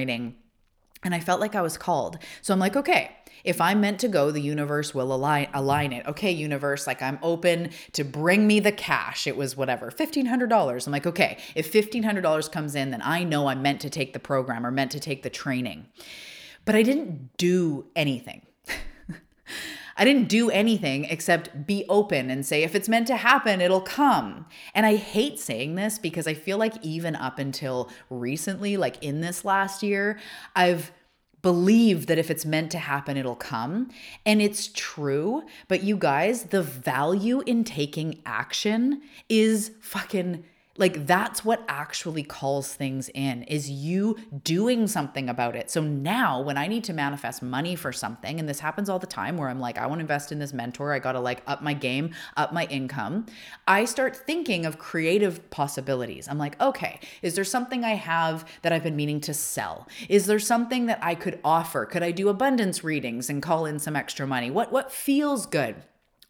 [1.03, 2.19] and I felt like I was called.
[2.43, 6.07] So I'm like, okay, if I'm meant to go, the universe will align align it.
[6.07, 9.27] Okay, universe, like I'm open to bring me the cash.
[9.27, 10.87] It was whatever, $1500.
[10.87, 14.19] I'm like, okay, if $1500 comes in, then I know I'm meant to take the
[14.19, 15.87] program or meant to take the training.
[16.65, 18.43] But I didn't do anything.
[19.96, 23.81] I didn't do anything except be open and say, if it's meant to happen, it'll
[23.81, 24.46] come.
[24.74, 29.20] And I hate saying this because I feel like even up until recently, like in
[29.20, 30.18] this last year,
[30.55, 30.92] I've
[31.42, 33.90] believed that if it's meant to happen, it'll come.
[34.26, 35.42] And it's true.
[35.68, 40.44] But you guys, the value in taking action is fucking
[40.81, 45.71] like that's what actually calls things in is you doing something about it.
[45.71, 49.07] So now when I need to manifest money for something and this happens all the
[49.07, 51.43] time where I'm like I want to invest in this mentor, I got to like
[51.47, 53.27] up my game, up my income,
[53.69, 56.27] I start thinking of creative possibilities.
[56.29, 59.87] I'm like, "Okay, is there something I have that I've been meaning to sell?
[60.09, 61.85] Is there something that I could offer?
[61.85, 64.51] Could I do abundance readings and call in some extra money?
[64.51, 65.77] What what feels good?"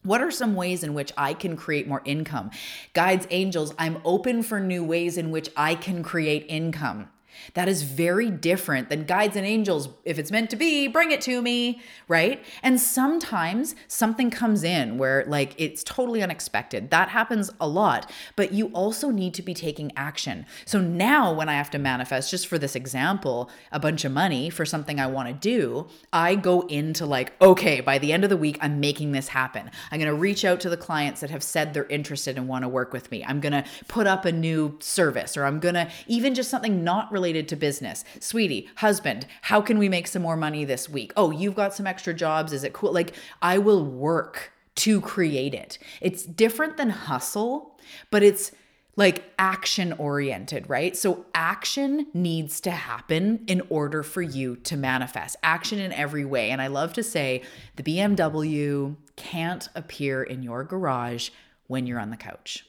[0.03, 2.51] What are some ways in which I can create more income?
[2.95, 7.11] Guides, angels, I'm open for new ways in which I can create income.
[7.55, 9.89] That is very different than guides and angels.
[10.05, 12.45] If it's meant to be, bring it to me, right?
[12.63, 16.91] And sometimes something comes in where, like, it's totally unexpected.
[16.91, 20.47] That happens a lot, but you also need to be taking action.
[20.65, 24.51] So now, when I have to manifest, just for this example, a bunch of money
[24.51, 28.31] for something I want to do, I go into like, okay, by the end of
[28.31, 29.71] the week, I'm making this happen.
[29.91, 32.65] I'm going to reach out to the clients that have said they're interested and want
[32.65, 33.25] to work with me.
[33.25, 36.85] I'm going to put up a new service, or I'm going to even just something
[36.85, 38.05] not related to business.
[38.19, 41.13] Sweetie, husband, how can we make some more money this week?
[41.17, 42.53] Oh, you've got some extra jobs.
[42.53, 42.93] Is it cool?
[42.93, 45.79] Like, I will work to create it.
[46.01, 47.79] It's different than hustle,
[48.11, 48.53] but it's
[48.97, 50.97] like action oriented, right?
[50.97, 56.51] So action needs to happen in order for you to manifest action in every way.
[56.51, 57.43] And I love to say
[57.77, 61.31] the BMW can't appear in your garage
[61.67, 62.67] when you're on the couch.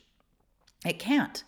[0.86, 1.44] It can't.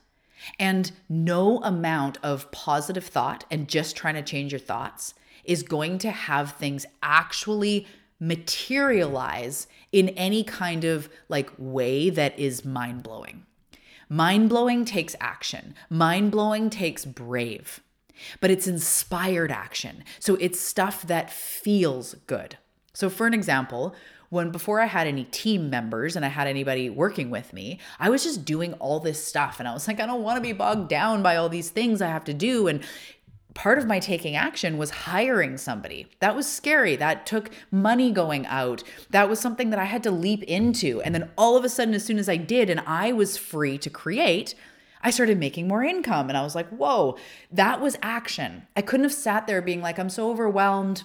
[0.60, 5.97] And no amount of positive thought and just trying to change your thoughts is going
[5.99, 7.88] to have things actually
[8.19, 13.45] materialize in any kind of like way that is mind blowing.
[14.10, 17.82] Mind blowing takes action, mind blowing takes brave,
[18.39, 20.03] but it's inspired action.
[20.19, 22.58] So it's stuff that feels good.
[22.93, 23.95] So, for an example,
[24.34, 28.10] when before I had any team members and I had anybody working with me, I
[28.10, 29.60] was just doing all this stuff.
[29.60, 32.02] And I was like, I don't want to be bogged down by all these things
[32.02, 32.67] I have to do.
[32.67, 32.84] And
[33.54, 36.08] part of my taking action was hiring somebody.
[36.19, 36.96] That was scary.
[36.96, 38.84] That took money going out.
[39.12, 41.00] That was something that I had to leap into.
[41.02, 43.78] And then all of a sudden, as soon as I did, and I was free
[43.78, 44.56] to create,
[45.04, 46.30] I started making more income.
[46.30, 47.17] And I was like, whoa,
[47.52, 48.65] that was action.
[48.76, 51.04] I couldn't have sat there being like, I'm so overwhelmed.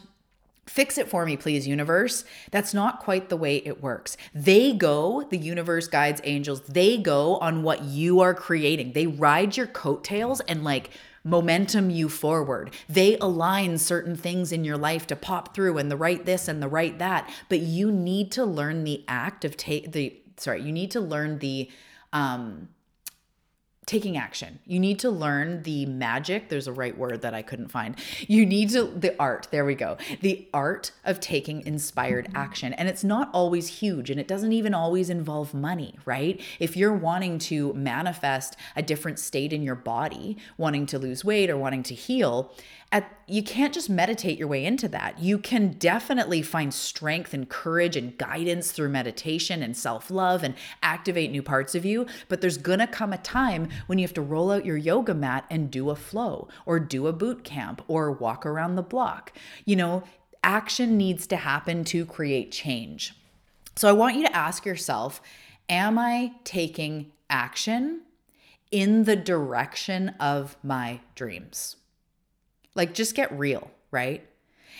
[0.68, 2.24] Fix it for me, please, universe.
[2.50, 4.16] That's not quite the way it works.
[4.34, 8.92] They go, the universe guides angels, they go on what you are creating.
[8.92, 10.90] They ride your coattails and like
[11.24, 12.70] momentum you forward.
[12.88, 16.62] They align certain things in your life to pop through and the right this and
[16.62, 17.30] the right that.
[17.48, 21.38] But you need to learn the act of take the sorry, you need to learn
[21.38, 21.70] the
[22.12, 22.68] um
[23.88, 24.58] taking action.
[24.66, 26.50] You need to learn the magic.
[26.50, 27.96] There's a right word that I couldn't find.
[28.26, 29.96] You need to, the art, there we go.
[30.20, 32.74] The art of taking inspired action.
[32.74, 36.38] And it's not always huge and it doesn't even always involve money, right?
[36.60, 41.48] If you're wanting to manifest a different state in your body, wanting to lose weight
[41.48, 42.52] or wanting to heal,
[42.90, 45.18] at you can't just meditate your way into that.
[45.18, 51.30] You can definitely find strength and courage and guidance through meditation and self-love and activate
[51.30, 54.50] new parts of you, but there's to come a time when you have to roll
[54.50, 58.46] out your yoga mat and do a flow or do a boot camp or walk
[58.46, 59.32] around the block.
[59.66, 60.02] You know,
[60.42, 63.14] action needs to happen to create change.
[63.76, 65.20] So I want you to ask yourself,
[65.68, 68.02] am I taking action
[68.70, 71.76] in the direction of my dreams?
[72.78, 74.26] Like, just get real, right?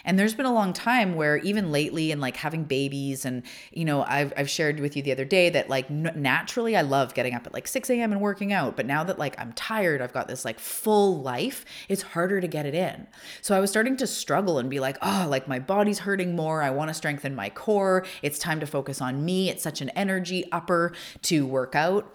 [0.05, 3.85] And there's been a long time where even lately and like having babies and you
[3.85, 7.15] know I've, I've shared with you the other day that like n- naturally I love
[7.15, 8.13] getting up at like 6 a.m.
[8.13, 11.65] and working out but now that like I'm tired I've got this like full life
[11.89, 13.07] it's harder to get it in
[13.43, 16.63] so I was starting to struggle and be like oh like my body's hurting more
[16.63, 19.91] I want to strengthen my core it's time to focus on me it's such an
[19.91, 22.15] energy upper to work out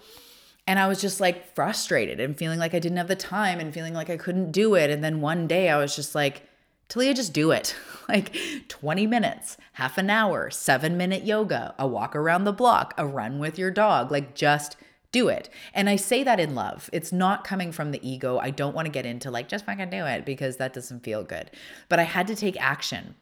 [0.66, 3.72] and I was just like frustrated and feeling like I didn't have the time and
[3.72, 4.90] feeling like I couldn't do it.
[4.90, 6.48] And then one day I was just like,
[6.88, 7.74] Talia, just do it.
[8.08, 8.34] like
[8.68, 13.38] 20 minutes, half an hour, seven minute yoga, a walk around the block, a run
[13.38, 14.10] with your dog.
[14.10, 14.76] Like just
[15.12, 15.48] do it.
[15.74, 16.88] And I say that in love.
[16.92, 18.38] It's not coming from the ego.
[18.38, 21.22] I don't want to get into like, just fucking do it because that doesn't feel
[21.22, 21.50] good.
[21.88, 23.14] But I had to take action.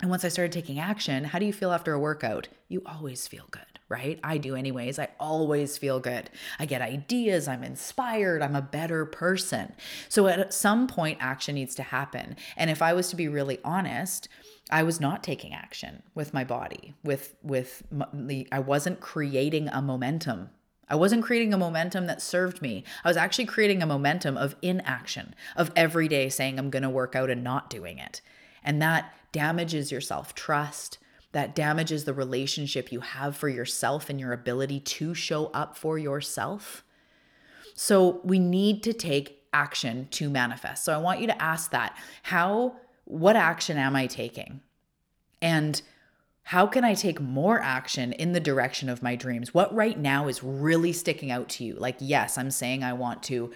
[0.00, 2.48] And once I started taking action, how do you feel after a workout?
[2.68, 4.20] You always feel good right?
[4.22, 4.98] I do, anyways.
[4.98, 6.30] I always feel good.
[6.58, 9.72] I get ideas, I'm inspired, I'm a better person.
[10.08, 12.36] So at some point, action needs to happen.
[12.56, 14.28] And if I was to be really honest,
[14.70, 19.80] I was not taking action with my body, with with the I wasn't creating a
[19.80, 20.50] momentum.
[20.90, 22.84] I wasn't creating a momentum that served me.
[23.04, 26.90] I was actually creating a momentum of inaction, of every day saying I'm going to
[26.90, 28.22] work out and not doing it.
[28.64, 30.98] And that damages your self-trust,
[31.38, 35.96] that damages the relationship you have for yourself and your ability to show up for
[35.96, 36.82] yourself.
[37.76, 40.84] So we need to take action to manifest.
[40.84, 41.96] So I want you to ask that.
[42.24, 42.74] How
[43.04, 44.62] what action am I taking?
[45.40, 45.80] And
[46.42, 49.54] how can I take more action in the direction of my dreams?
[49.54, 51.74] What right now is really sticking out to you?
[51.74, 53.52] Like yes, I'm saying I want to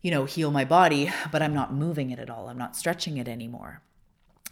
[0.00, 2.48] you know, heal my body, but I'm not moving it at all.
[2.48, 3.82] I'm not stretching it anymore.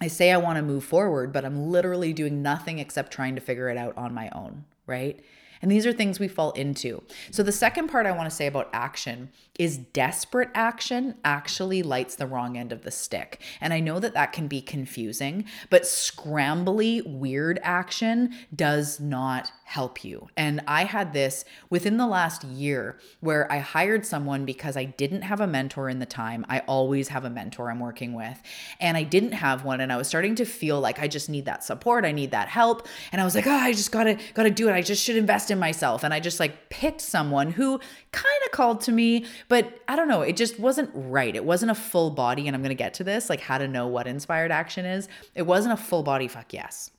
[0.02, 3.40] I say I want to move forward, but I'm literally doing nothing except trying to
[3.40, 5.20] figure it out on my own, right?
[5.62, 7.02] And these are things we fall into.
[7.30, 12.16] So, the second part I want to say about action is desperate action actually lights
[12.16, 13.40] the wrong end of the stick.
[13.60, 20.04] And I know that that can be confusing, but scrambly, weird action does not help
[20.04, 20.28] you.
[20.36, 25.22] And I had this within the last year where I hired someone because I didn't
[25.22, 26.44] have a mentor in the time.
[26.48, 28.42] I always have a mentor I'm working with,
[28.80, 31.44] and I didn't have one and I was starting to feel like I just need
[31.44, 34.18] that support, I need that help, and I was like, "Oh, I just got to
[34.34, 34.72] got to do it.
[34.72, 37.78] I just should invest in myself." And I just like picked someone who
[38.10, 41.36] kind of called to me, but I don't know, it just wasn't right.
[41.36, 43.68] It wasn't a full body and I'm going to get to this, like how to
[43.68, 45.08] know what inspired action is.
[45.36, 46.90] It wasn't a full body fuck yes.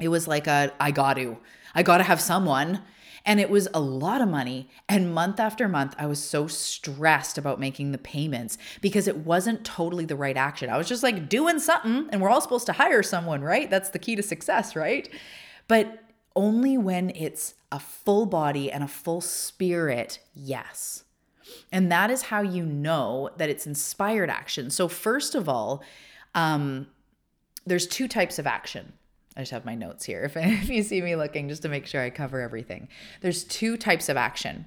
[0.00, 1.38] It was like a I got to
[1.74, 2.82] I got to have someone.
[3.26, 4.70] And it was a lot of money.
[4.88, 9.62] And month after month, I was so stressed about making the payments because it wasn't
[9.62, 10.70] totally the right action.
[10.70, 13.68] I was just like doing something, and we're all supposed to hire someone, right?
[13.68, 15.06] That's the key to success, right?
[15.68, 16.02] But
[16.36, 21.04] only when it's a full body and a full spirit, yes.
[21.72, 24.70] And that is how you know that it's inspired action.
[24.70, 25.82] So, first of all,
[26.34, 26.86] um,
[27.66, 28.92] there's two types of action
[29.36, 31.86] I just have my notes here if, if you see me looking just to make
[31.86, 32.88] sure I cover everything.
[33.20, 34.66] There's two types of action.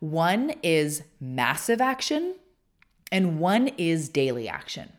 [0.00, 2.36] One is massive action
[3.12, 4.92] and one is daily action.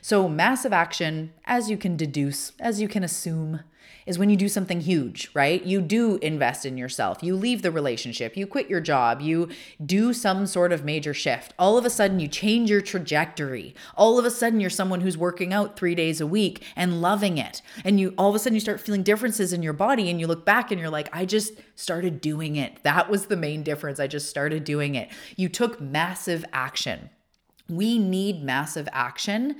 [0.00, 3.60] So, massive action, as you can deduce, as you can assume,
[4.06, 5.62] is when you do something huge, right?
[5.64, 7.22] You do invest in yourself.
[7.22, 9.48] You leave the relationship, you quit your job, you
[9.84, 11.54] do some sort of major shift.
[11.58, 13.74] All of a sudden, you change your trajectory.
[13.96, 17.38] All of a sudden, you're someone who's working out three days a week and loving
[17.38, 17.62] it.
[17.84, 20.26] And you all of a sudden, you start feeling differences in your body and you
[20.26, 22.82] look back and you're like, I just started doing it.
[22.82, 24.00] That was the main difference.
[24.00, 25.10] I just started doing it.
[25.36, 27.10] You took massive action.
[27.68, 29.56] We need massive action.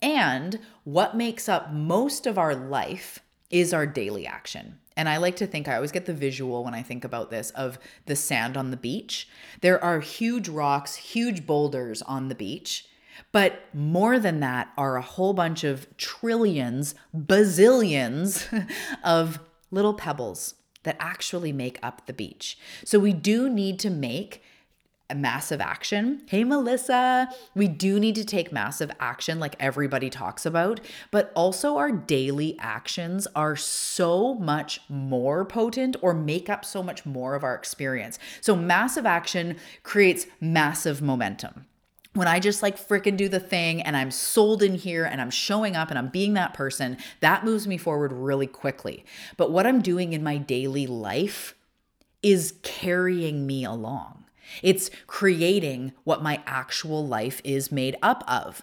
[0.00, 3.20] And what makes up most of our life
[3.50, 4.78] is our daily action.
[4.96, 7.50] And I like to think, I always get the visual when I think about this
[7.50, 9.28] of the sand on the beach.
[9.60, 12.86] There are huge rocks, huge boulders on the beach.
[13.32, 18.68] But more than that are a whole bunch of trillions, bazillions
[19.04, 19.40] of
[19.70, 22.58] little pebbles that actually make up the beach.
[22.84, 24.42] So we do need to make
[25.14, 26.22] massive action.
[26.26, 30.80] Hey, Melissa, we do need to take massive action, like everybody talks about,
[31.10, 37.06] but also our daily actions are so much more potent or make up so much
[37.06, 38.18] more of our experience.
[38.40, 41.66] So, massive action creates massive momentum
[42.14, 45.30] when I just like freaking do the thing and I'm sold in here and I'm
[45.30, 49.04] showing up and I'm being that person, that moves me forward really quickly.
[49.36, 51.54] But what I'm doing in my daily life
[52.22, 54.24] is carrying me along.
[54.62, 58.62] It's creating what my actual life is made up of.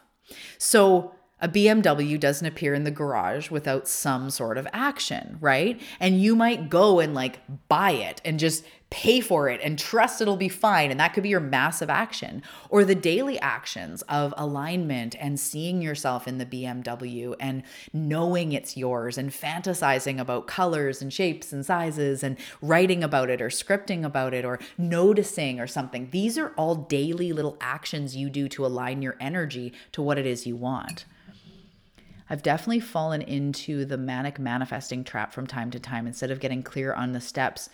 [0.57, 5.81] So, a BMW doesn't appear in the garage without some sort of action, right?
[5.99, 10.21] And you might go and like buy it and just pay for it and trust
[10.21, 10.91] it'll be fine.
[10.91, 15.81] And that could be your massive action or the daily actions of alignment and seeing
[15.81, 21.65] yourself in the BMW and knowing it's yours and fantasizing about colors and shapes and
[21.65, 26.07] sizes and writing about it or scripting about it or noticing or something.
[26.11, 30.25] These are all daily little actions you do to align your energy to what it
[30.25, 31.03] is you want.
[32.29, 36.07] I've definitely fallen into the manic manifesting trap from time to time.
[36.07, 37.69] Instead of getting clear on the steps,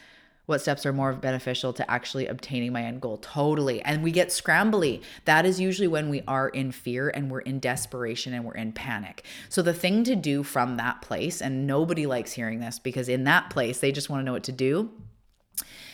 [0.46, 3.18] what steps are more beneficial to actually obtaining my end goal.
[3.18, 3.82] Totally.
[3.84, 5.02] And we get scrambly.
[5.26, 8.74] That is usually when we are in fear and we're in desperation and we're in
[8.74, 9.24] panic.
[9.50, 13.24] So the thing to do from that place, and nobody likes hearing this because in
[13.26, 14.92] that place, they just want to know what to do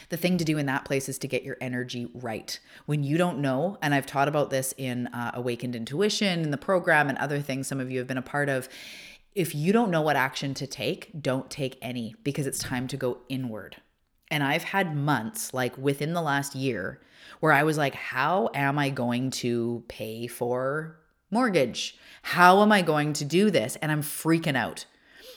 [0.10, 2.60] the thing to do in that place is to get your energy right.
[2.86, 6.58] When you don't know, and I've taught about this in uh, Awakened Intuition, in the
[6.58, 8.70] program, and other things some of you have been a part of.
[9.36, 12.97] If you don't know what action to take, don't take any because it's time to
[12.97, 13.78] go inward.
[14.30, 17.01] And I've had months, like within the last year,
[17.39, 20.99] where I was like, how am I going to pay for
[21.30, 21.97] mortgage?
[22.24, 23.76] How am I going to do this?
[23.78, 24.86] And I'm freaking out.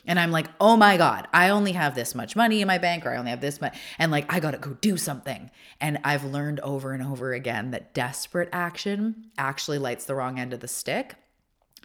[0.06, 3.04] And I'm like, oh my God, I only have this much money in my bank,
[3.04, 3.76] or I only have this much.
[3.98, 5.50] And like, I got to go do something.
[5.80, 10.52] And I've learned over and over again that desperate action actually lights the wrong end
[10.52, 11.16] of the stick.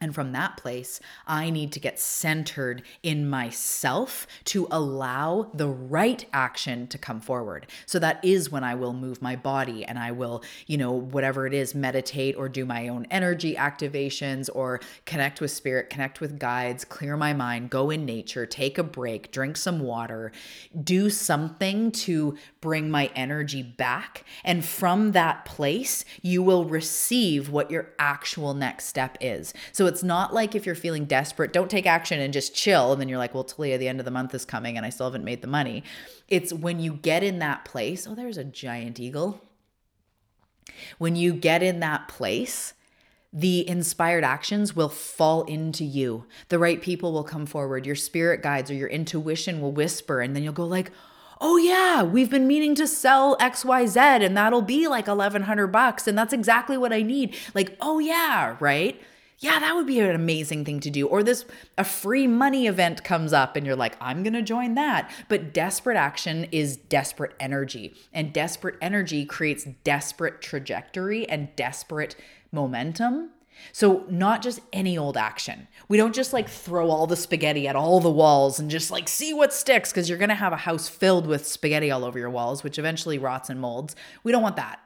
[0.01, 6.25] And from that place, I need to get centered in myself to allow the right
[6.33, 7.67] action to come forward.
[7.85, 11.47] So that is when I will move my body and I will, you know, whatever
[11.47, 16.39] it is, meditate or do my own energy activations or connect with spirit, connect with
[16.39, 20.33] guides, clear my mind, go in nature, take a break, drink some water,
[20.83, 24.25] do something to bring my energy back.
[24.43, 29.53] And from that place, you will receive what your actual next step is.
[29.71, 32.91] So So it's not like if you're feeling desperate, don't take action and just chill.
[32.91, 34.89] And then you're like, well, Talia, the end of the month is coming and I
[34.89, 35.83] still haven't made the money.
[36.27, 38.07] It's when you get in that place.
[38.07, 39.39] Oh, there's a giant eagle.
[40.97, 42.73] When you get in that place,
[43.31, 46.25] the inspired actions will fall into you.
[46.49, 47.85] The right people will come forward.
[47.85, 50.89] Your spirit guides or your intuition will whisper, and then you'll go like,
[51.39, 56.17] "Oh yeah, we've been meaning to sell XYZ and that'll be like 1100 bucks and
[56.17, 58.99] that's exactly what I need." Like, "Oh yeah, right?"
[59.39, 61.07] Yeah, that would be an amazing thing to do.
[61.07, 61.45] Or this
[61.77, 65.53] a free money event comes up and you're like, "I'm going to join that." But
[65.53, 72.15] desperate action is desperate energy, and desperate energy creates desperate trajectory and desperate
[72.51, 73.31] momentum.
[73.71, 75.67] So, not just any old action.
[75.87, 79.07] We don't just like throw all the spaghetti at all the walls and just like
[79.07, 82.19] see what sticks because you're going to have a house filled with spaghetti all over
[82.19, 83.95] your walls, which eventually rots and molds.
[84.23, 84.79] We don't want that.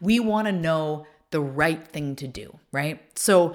[0.00, 3.00] We want to know the right thing to do, right?
[3.18, 3.54] So,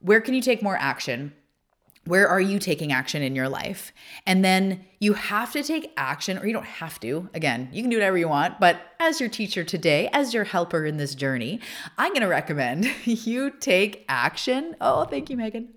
[0.00, 1.32] where can you take more action?
[2.06, 3.92] Where are you taking action in your life?
[4.26, 7.28] And then you have to take action, or you don't have to.
[7.34, 8.58] Again, you can do whatever you want.
[8.58, 11.60] But as your teacher today, as your helper in this journey,
[11.98, 14.76] I'm to recommend you take action.
[14.80, 15.68] Oh, thank you, Megan.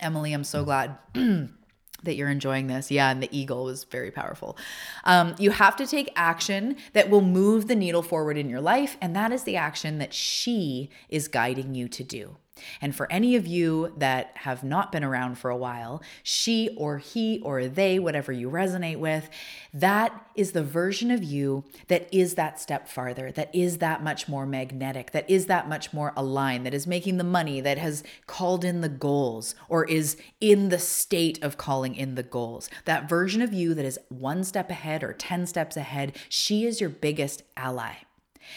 [0.00, 0.98] Emily, I'm so glad.
[2.04, 2.90] that you're enjoying this.
[2.90, 4.56] Yeah, and the eagle was very powerful.
[5.04, 8.96] Um, you have to take action that will move the needle forward in your life,
[9.00, 12.36] and that is the action that she is guiding you to do.
[12.80, 16.98] And for any of you that have not been around for a while, she or
[16.98, 19.28] he or they, whatever you resonate with,
[19.72, 24.28] that is the version of you that is that step farther, that is that much
[24.28, 28.04] more magnetic, that is that much more aligned, that is making the money, that has
[28.26, 32.70] called in the goals or is in the state of calling in the goals.
[32.84, 36.80] That version of you that is one step ahead or 10 steps ahead, she is
[36.80, 37.94] your biggest ally.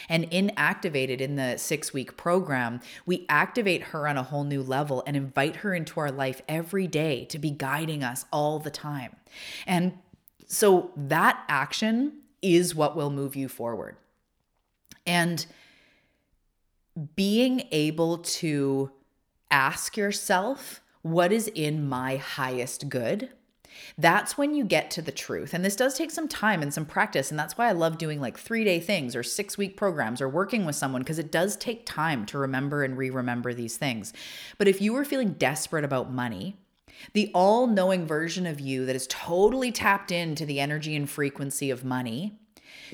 [0.09, 4.61] And in Activated in the six week program, we activate her on a whole new
[4.61, 8.71] level and invite her into our life every day to be guiding us all the
[8.71, 9.15] time.
[9.65, 9.97] And
[10.47, 13.97] so that action is what will move you forward.
[15.05, 15.45] And
[17.15, 18.91] being able to
[19.51, 23.29] ask yourself, what is in my highest good?
[23.97, 25.53] That's when you get to the truth.
[25.53, 27.31] And this does take some time and some practice.
[27.31, 30.29] And that's why I love doing like three day things or six week programs or
[30.29, 34.13] working with someone because it does take time to remember and re remember these things.
[34.57, 36.57] But if you were feeling desperate about money,
[37.13, 41.69] the all knowing version of you that is totally tapped into the energy and frequency
[41.69, 42.39] of money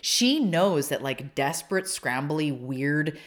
[0.02, 3.18] she knows that like desperate, scrambly, weird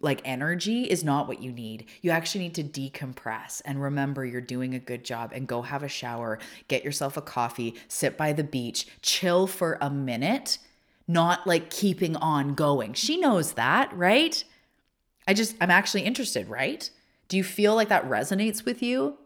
[0.00, 1.86] like energy is not what you need.
[2.02, 5.82] You actually need to decompress and remember you're doing a good job and go have
[5.82, 10.58] a shower, get yourself a coffee, sit by the beach, chill for a minute,
[11.06, 12.94] not like keeping on going.
[12.94, 14.42] She knows that, right?
[15.26, 16.88] I just, I'm actually interested, right?
[17.28, 19.18] Do you feel like that resonates with you?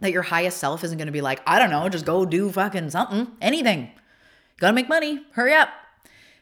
[0.00, 2.50] That your highest self isn't going to be like, I don't know, just go do
[2.50, 3.90] fucking something, anything.
[4.58, 5.68] Gotta make money, hurry up.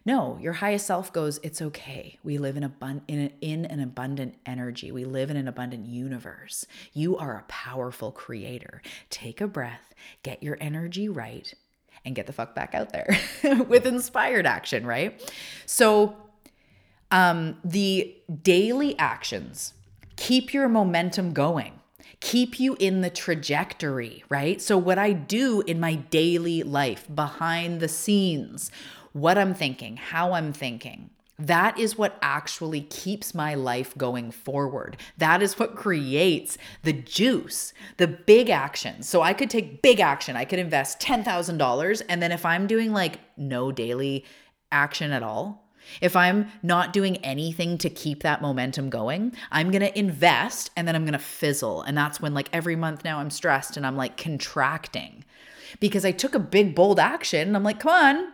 [0.06, 2.18] No, your highest self goes, it's okay.
[2.22, 4.92] We live in, abund- in, a, in an abundant energy.
[4.92, 6.66] We live in an abundant universe.
[6.92, 8.82] You are a powerful creator.
[9.08, 11.52] Take a breath, get your energy right,
[12.04, 13.18] and get the fuck back out there
[13.68, 15.32] with inspired action, right?
[15.64, 16.16] So,
[17.10, 19.74] um, the daily actions
[20.16, 21.80] keep your momentum going
[22.20, 24.60] keep you in the trajectory, right?
[24.60, 28.70] So, what I do in my daily life behind the scenes,
[29.14, 31.08] what I'm thinking, how I'm thinking.
[31.38, 34.96] That is what actually keeps my life going forward.
[35.18, 39.02] That is what creates the juice, the big action.
[39.02, 40.36] So I could take big action.
[40.36, 42.02] I could invest $10,000.
[42.08, 44.24] And then if I'm doing like no daily
[44.70, 45.64] action at all,
[46.00, 50.86] if I'm not doing anything to keep that momentum going, I'm going to invest and
[50.88, 51.82] then I'm going to fizzle.
[51.82, 55.24] And that's when, like, every month now I'm stressed and I'm like contracting
[55.80, 57.48] because I took a big, bold action.
[57.48, 58.32] And I'm like, come on,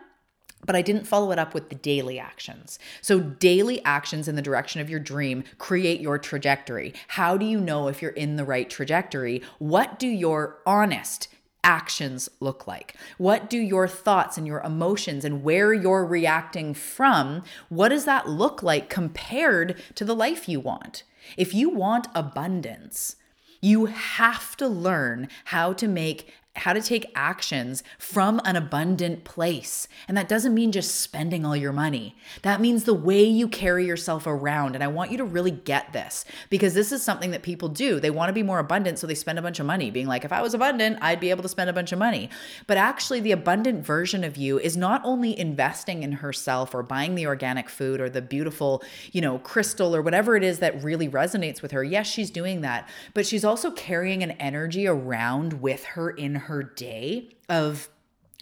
[0.65, 2.79] but I didn't follow it up with the daily actions.
[3.01, 6.93] So, daily actions in the direction of your dream create your trajectory.
[7.09, 9.41] How do you know if you're in the right trajectory?
[9.59, 11.27] What do your honest
[11.63, 12.95] actions look like?
[13.17, 18.29] What do your thoughts and your emotions and where you're reacting from, what does that
[18.29, 21.03] look like compared to the life you want?
[21.37, 23.15] If you want abundance,
[23.61, 29.87] you have to learn how to make how to take actions from an abundant place.
[30.07, 32.15] And that doesn't mean just spending all your money.
[32.41, 34.75] That means the way you carry yourself around.
[34.75, 38.01] And I want you to really get this because this is something that people do.
[38.01, 40.25] They want to be more abundant, so they spend a bunch of money, being like,
[40.25, 42.29] if I was abundant, I'd be able to spend a bunch of money.
[42.67, 47.15] But actually, the abundant version of you is not only investing in herself or buying
[47.15, 48.83] the organic food or the beautiful,
[49.13, 51.83] you know, crystal or whatever it is that really resonates with her.
[51.83, 56.63] Yes, she's doing that, but she's also carrying an energy around with her in her
[56.63, 57.89] day of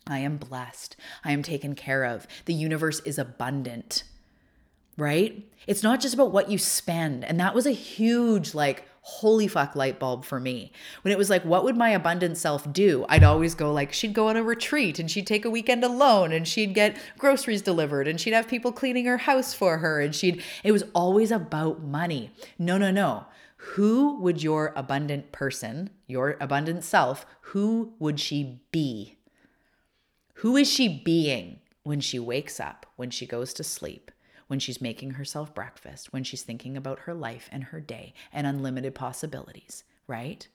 [0.09, 0.95] I am blessed.
[1.23, 2.27] I am taken care of.
[2.45, 4.03] The universe is abundant.
[4.97, 5.47] Right?
[5.65, 7.23] It's not just about what you spend.
[7.23, 10.73] And that was a huge, like, holy fuck light bulb for me.
[11.03, 13.05] When it was like, what would my abundant self do?
[13.07, 16.33] I'd always go, like, she'd go on a retreat and she'd take a weekend alone
[16.33, 20.01] and she'd get groceries delivered and she'd have people cleaning her house for her.
[20.01, 22.31] And she'd, it was always about money.
[22.57, 23.25] No, no, no
[23.61, 29.17] who would your abundant person, your abundant self, who would she be?
[30.35, 34.11] Who is she being when she wakes up, when she goes to sleep,
[34.47, 38.47] when she's making herself breakfast, when she's thinking about her life and her day and
[38.47, 40.47] unlimited possibilities, right?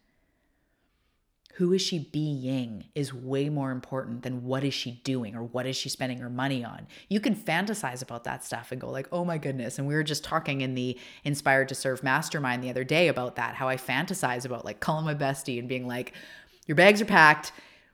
[1.55, 5.67] Who is she being is way more important than what is she doing or what
[5.67, 6.85] is she spending her money on.
[7.09, 10.03] You can fantasize about that stuff and go like, "Oh my goodness." And we were
[10.03, 13.77] just talking in the Inspired to Serve mastermind the other day about that, how I
[13.77, 16.13] fantasize about like calling my bestie and being like,
[16.67, 17.53] "Your bags are packed.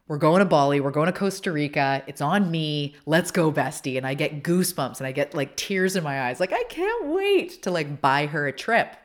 [0.09, 2.03] We're going to Bali, we're going to Costa Rica.
[2.07, 2.97] It's on me.
[3.05, 6.41] Let's go, bestie." And I get goosebumps and I get like tears in my eyes.
[6.41, 8.97] Like, I can't wait to like buy her a trip.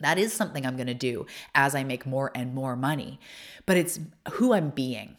[0.00, 3.18] That is something I'm going to do as I make more and more money.
[3.66, 4.00] But it's
[4.32, 5.16] who I'm being.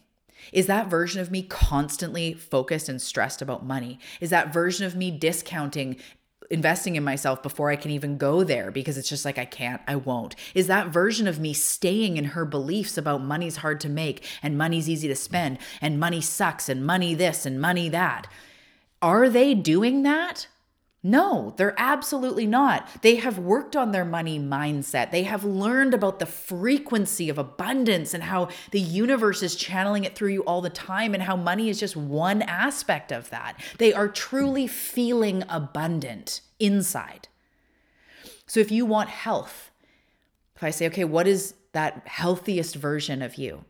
[0.53, 3.99] Is that version of me constantly focused and stressed about money?
[4.21, 5.97] Is that version of me discounting
[6.49, 9.81] investing in myself before I can even go there because it's just like I can't,
[9.87, 10.35] I won't.
[10.55, 14.57] Is that version of me staying in her beliefs about money's hard to make and
[14.57, 18.27] money's easy to spend and money sucks and money this and money that?
[19.01, 20.47] Are they doing that?
[21.01, 23.01] No, they're absolutely not.
[23.03, 25.11] They have worked on their money mindset.
[25.11, 30.13] They have learned about the frequency of abundance and how the universe is channeling it
[30.13, 33.57] through you all the time and how money is just one aspect of that.
[33.77, 37.29] They are truly feeling abundant inside.
[38.45, 39.71] So if you want health,
[40.57, 43.63] if I say, okay, what is that healthiest version of you?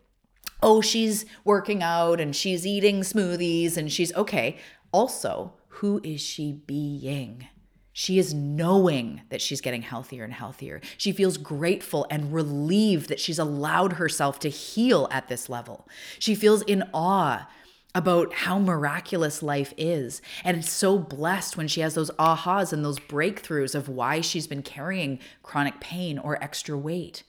[0.64, 4.58] Oh, she's working out and she's eating smoothies and she's okay.
[4.92, 7.48] Also, who is she being?
[7.94, 10.82] She is knowing that she's getting healthier and healthier.
[10.98, 15.88] She feels grateful and relieved that she's allowed herself to heal at this level.
[16.18, 17.50] She feels in awe
[17.96, 20.22] about how miraculous life is.
[20.44, 24.62] And so blessed when she has those ahas and those breakthroughs of why she's been
[24.62, 27.24] carrying chronic pain or extra weight.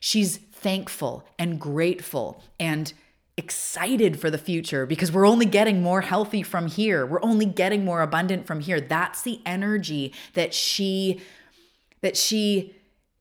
[0.00, 2.92] She's thankful and grateful and
[3.36, 7.06] excited for the future because we're only getting more healthy from here.
[7.06, 8.80] We're only getting more abundant from here.
[8.80, 11.20] That's the energy that she
[12.02, 12.74] that she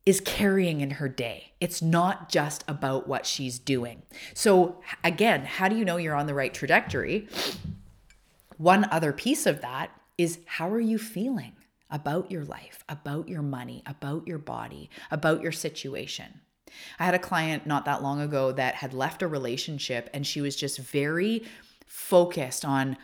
[0.05, 1.53] is carrying in her day.
[1.59, 4.01] It's not just about what she's doing.
[4.33, 7.27] So again, how do you know you're on the right trajectory?
[8.57, 11.53] One other piece of that is how are you feeling
[11.89, 16.41] about your life, about your money, about your body, about your situation?
[16.99, 20.41] I had a client not that long ago that had left a relationship and she
[20.41, 21.43] was just very
[21.85, 22.97] focused on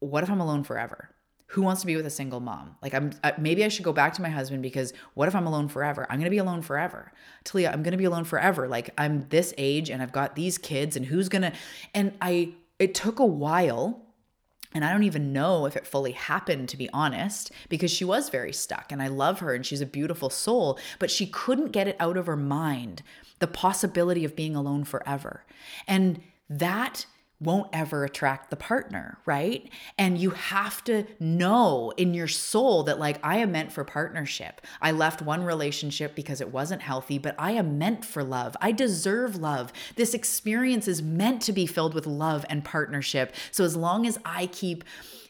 [0.00, 1.10] what if I'm alone forever?
[1.48, 2.76] Who wants to be with a single mom?
[2.80, 5.68] Like I'm maybe I should go back to my husband because what if I'm alone
[5.68, 6.06] forever?
[6.08, 7.12] I'm going to be alone forever.
[7.44, 8.68] Talia, I'm going to be alone forever.
[8.68, 11.52] Like I'm this age and I've got these kids and who's going to
[11.92, 14.06] and I it took a while
[14.72, 18.28] and I don't even know if it fully happened, to be honest, because she was
[18.28, 18.92] very stuck.
[18.92, 22.16] And I love her and she's a beautiful soul, but she couldn't get it out
[22.16, 23.02] of her mind
[23.40, 25.44] the possibility of being alone forever.
[25.88, 27.06] And that
[27.40, 29.68] won't ever attract the partner, right?
[29.96, 34.60] And you have to know in your soul that, like, I am meant for partnership.
[34.82, 38.56] I left one relationship because it wasn't healthy, but I am meant for love.
[38.60, 39.72] I deserve love.
[39.96, 43.34] This experience is meant to be filled with love and partnership.
[43.50, 44.84] So, as long as I keep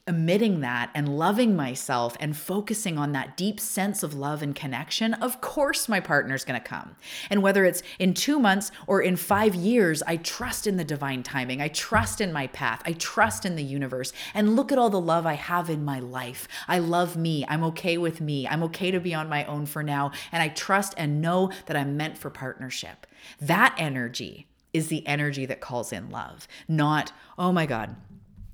[0.07, 5.15] emitting that and loving myself and focusing on that deep sense of love and connection,
[5.15, 6.97] of course my partner's gonna come.
[7.31, 11.23] And whether it's in two months or in five years, I trust in the divine
[11.23, 11.61] timing.
[11.61, 12.83] I trust in my path.
[12.85, 14.13] I trust in the universe.
[14.35, 16.49] And look at all the love I have in my life.
[16.67, 17.45] I love me.
[17.49, 18.49] I'm okay with me.
[18.49, 20.13] I'm okay to be on my own for now.
[20.33, 23.07] And I trust and know that I'm meant for partnership.
[23.41, 27.97] That energy is the energy that calls in love, not, oh my God,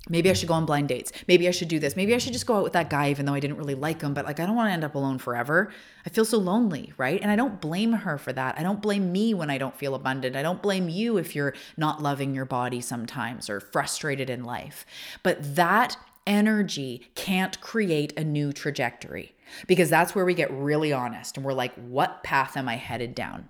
[0.09, 1.11] Maybe I should go on blind dates.
[1.27, 1.95] Maybe I should do this.
[1.95, 4.01] Maybe I should just go out with that guy, even though I didn't really like
[4.01, 4.13] him.
[4.13, 5.71] But like, I don't want to end up alone forever.
[6.05, 7.21] I feel so lonely, right?
[7.21, 8.57] And I don't blame her for that.
[8.57, 10.35] I don't blame me when I don't feel abundant.
[10.35, 14.85] I don't blame you if you're not loving your body sometimes or frustrated in life.
[15.23, 19.33] But that energy can't create a new trajectory
[19.65, 23.15] because that's where we get really honest and we're like, what path am I headed
[23.15, 23.47] down?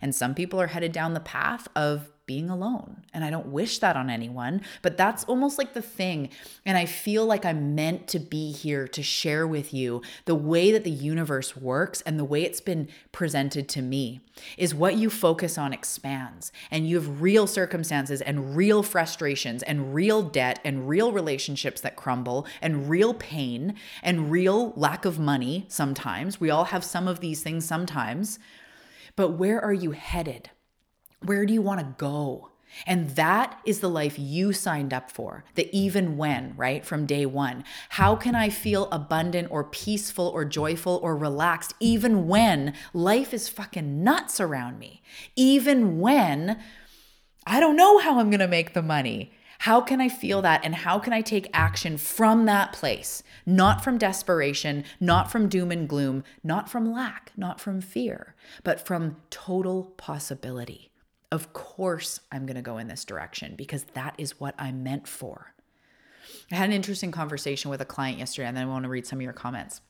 [0.00, 3.02] And some people are headed down the path of being alone.
[3.12, 6.28] And I don't wish that on anyone, but that's almost like the thing.
[6.64, 10.70] And I feel like I'm meant to be here to share with you the way
[10.70, 14.20] that the universe works and the way it's been presented to me
[14.56, 16.52] is what you focus on expands.
[16.70, 21.96] And you have real circumstances and real frustrations and real debt and real relationships that
[21.96, 23.74] crumble and real pain
[24.04, 26.38] and real lack of money sometimes.
[26.38, 28.38] We all have some of these things sometimes.
[29.16, 30.50] But where are you headed?
[31.22, 32.50] Where do you want to go?
[32.86, 36.84] And that is the life you signed up for, the even when, right?
[36.84, 37.64] From day one.
[37.90, 43.48] How can I feel abundant or peaceful or joyful or relaxed even when life is
[43.48, 45.02] fucking nuts around me?
[45.36, 46.58] Even when
[47.46, 49.32] I don't know how I'm gonna make the money.
[49.60, 50.64] How can I feel that?
[50.64, 53.22] And how can I take action from that place?
[53.44, 58.86] Not from desperation, not from doom and gloom, not from lack, not from fear, but
[58.86, 60.89] from total possibility.
[61.32, 65.06] Of course, I'm going to go in this direction because that is what I'm meant
[65.06, 65.54] for.
[66.50, 69.06] I had an interesting conversation with a client yesterday, and then I want to read
[69.06, 69.80] some of your comments.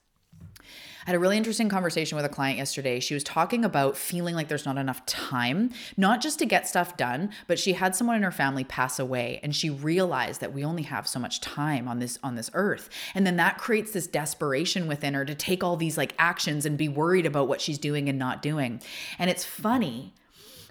[1.06, 3.00] I had a really interesting conversation with a client yesterday.
[3.00, 6.96] She was talking about feeling like there's not enough time, not just to get stuff
[6.98, 10.62] done, but she had someone in her family pass away and she realized that we
[10.62, 12.90] only have so much time on this on this earth.
[13.14, 16.76] And then that creates this desperation within her to take all these like actions and
[16.76, 18.82] be worried about what she's doing and not doing.
[19.18, 20.12] And it's funny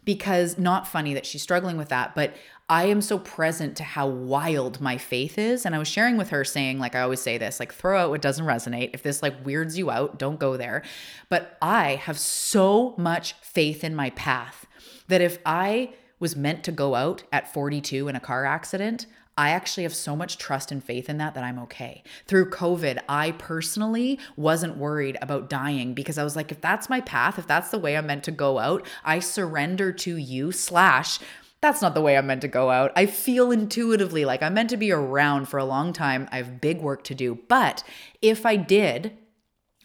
[0.10, 2.36] because not funny that she's struggling with that, but
[2.68, 5.68] I am so present to how wild my faith is.
[5.68, 8.10] And I was sharing with her saying, like I always say this, like throw out
[8.10, 8.90] what doesn't resonate.
[8.96, 10.82] If this like weirds you out, don't go there.
[11.30, 14.66] But I have so much faith in my path
[15.10, 19.06] that if I was meant to go out at 42 in a car accident,
[19.40, 22.04] I actually have so much trust and faith in that that I'm okay.
[22.26, 27.00] Through COVID, I personally wasn't worried about dying because I was like, if that's my
[27.00, 31.20] path, if that's the way I'm meant to go out, I surrender to you, slash,
[31.62, 32.92] that's not the way I'm meant to go out.
[32.98, 36.28] I feel intuitively like I'm meant to be around for a long time.
[36.34, 37.40] I have big work to do.
[37.48, 37.86] But
[38.22, 39.18] if I did,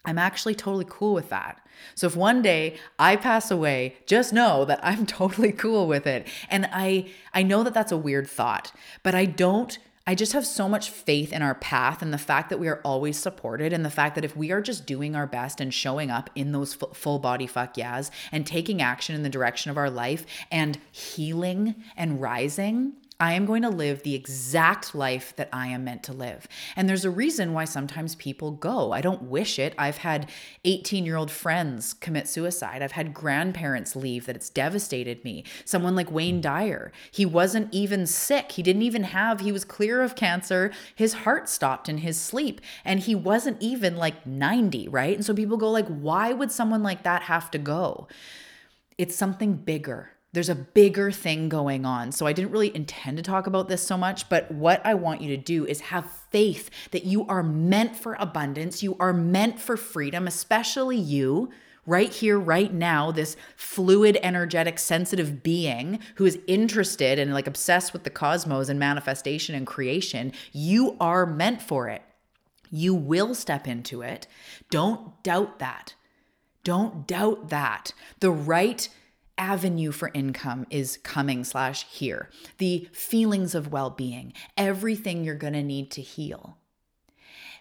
[0.05, 1.61] I'm actually totally cool with that.
[1.95, 6.27] So if one day I pass away, just know that I'm totally cool with it.
[6.49, 10.45] And I I know that that's a weird thought, but I don't I just have
[10.45, 13.87] so much faith in our path and the fact that we are always supported and
[13.87, 16.75] the fact that if we are just doing our best and showing up in those
[16.75, 21.75] full body fuck yeahs and taking action in the direction of our life and healing
[21.97, 26.13] and rising, I am going to live the exact life that I am meant to
[26.13, 26.49] live.
[26.75, 28.91] And there's a reason why sometimes people go.
[28.91, 29.73] I don't wish it.
[29.79, 30.29] I've had
[30.65, 32.83] 18 year old friends commit suicide.
[32.83, 35.45] I've had grandparents leave that it's devastated me.
[35.65, 36.41] Someone like Wayne hmm.
[36.41, 38.53] Dyer, he wasn't even sick.
[38.53, 40.73] He didn't even have, he was clear of cancer.
[40.97, 45.15] His heart stopped in his sleep and he wasn't even like 90, right?
[45.15, 48.09] And so people go like, why would someone like that have to go?
[48.99, 52.11] It's something bigger there's a bigger thing going on.
[52.11, 55.21] So I didn't really intend to talk about this so much, but what I want
[55.21, 59.61] you to do is have faith that you are meant for abundance, you are meant
[59.61, 61.51] for freedom, especially you
[61.87, 67.93] right here, right now, this fluid, energetic, sensitive being who is interested and like obsessed
[67.93, 72.03] with the cosmos and manifestation and creation, you are meant for it.
[72.71, 74.27] You will step into it.
[74.71, 75.95] Don't doubt that.
[76.65, 77.93] Don't doubt that.
[78.19, 78.89] The right
[79.39, 82.31] avenue for income is coming slash here.
[82.59, 86.57] The feelings of well-being everything you're going to need to heal.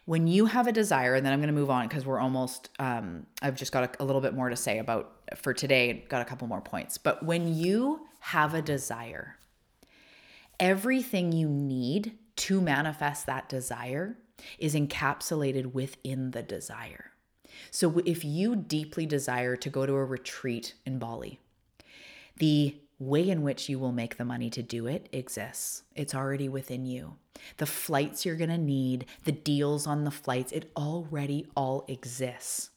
[0.06, 2.70] When you have a desire and then i'm going to move on because we're almost
[2.78, 6.22] um, i've just got a, a little bit more to say about for today got
[6.22, 6.98] a couple more points.
[6.98, 9.38] But when you have a desire
[10.60, 14.18] everything you need to manifest that desire
[14.60, 17.12] is encapsulated within the desire.
[17.72, 21.40] So if you deeply desire to go to a retreat in Bali,
[22.38, 25.84] the way in which you will make the money to do it exists.
[25.96, 27.16] It's already within you.
[27.58, 32.70] The flights you're going to need, the deals on the flights, it already all exists.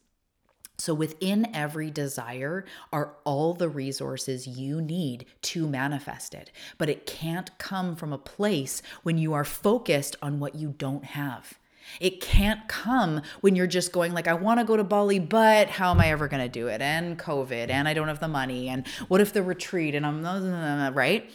[0.78, 6.52] So, within every desire are all the resources you need to manifest it.
[6.76, 11.04] But it can't come from a place when you are focused on what you don't
[11.04, 11.58] have.
[12.00, 15.68] It can't come when you're just going like I want to go to Bali but
[15.68, 18.28] how am I ever going to do it and covid and I don't have the
[18.28, 20.22] money and what if the retreat and I'm
[20.94, 21.30] right?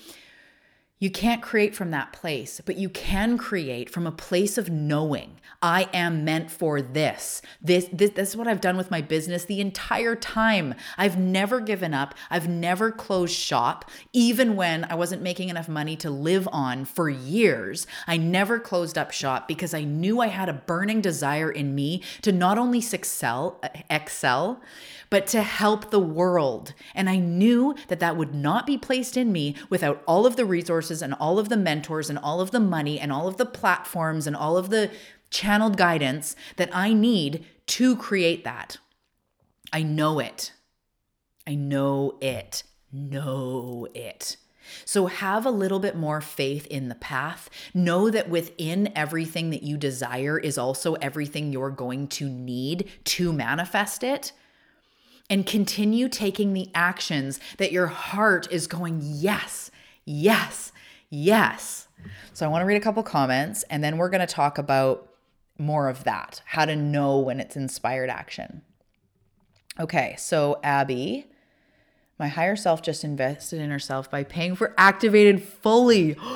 [1.01, 5.39] You can't create from that place, but you can create from a place of knowing
[5.59, 7.41] I am meant for this.
[7.59, 8.11] This, this.
[8.11, 10.75] This is what I've done with my business the entire time.
[10.99, 12.13] I've never given up.
[12.29, 17.09] I've never closed shop, even when I wasn't making enough money to live on for
[17.09, 17.87] years.
[18.05, 22.03] I never closed up shop because I knew I had a burning desire in me
[22.21, 24.61] to not only excel, excel,
[25.11, 26.73] but to help the world.
[26.95, 30.45] And I knew that that would not be placed in me without all of the
[30.45, 33.45] resources and all of the mentors and all of the money and all of the
[33.45, 34.89] platforms and all of the
[35.29, 38.77] channeled guidance that I need to create that.
[39.71, 40.53] I know it.
[41.45, 42.63] I know it.
[42.91, 44.37] Know it.
[44.85, 47.49] So have a little bit more faith in the path.
[47.73, 53.33] Know that within everything that you desire is also everything you're going to need to
[53.33, 54.31] manifest it
[55.31, 59.71] and continue taking the actions that your heart is going, yes,
[60.03, 60.73] yes,
[61.09, 61.87] yes.
[62.33, 65.07] So I want to read a couple comments and then we're going to talk about
[65.57, 68.61] more of that, how to know when it's inspired action.
[69.79, 71.27] Okay, so Abby,
[72.19, 76.17] my higher self just invested in herself by paying for activated fully.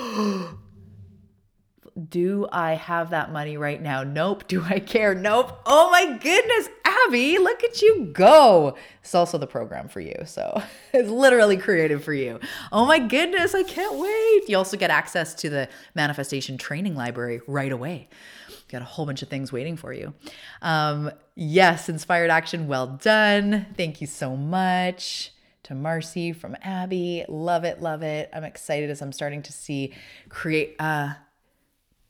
[2.09, 4.03] Do I have that money right now?
[4.03, 4.47] Nope.
[4.47, 5.15] Do I care?
[5.15, 5.59] Nope.
[5.65, 6.69] Oh my goodness,
[7.07, 8.75] Abby, look at you go.
[9.01, 10.15] It's also the program for you.
[10.25, 10.61] So
[10.93, 12.39] it's literally created for you.
[12.71, 14.49] Oh my goodness, I can't wait.
[14.49, 18.09] You also get access to the manifestation training library right away.
[18.69, 20.13] Got a whole bunch of things waiting for you.
[20.61, 22.67] Um, yes, inspired action.
[22.67, 23.67] Well done.
[23.77, 25.31] Thank you so much
[25.63, 27.25] to Marcy from Abby.
[27.27, 28.29] Love it, love it.
[28.33, 29.93] I'm excited as I'm starting to see
[30.29, 31.13] create uh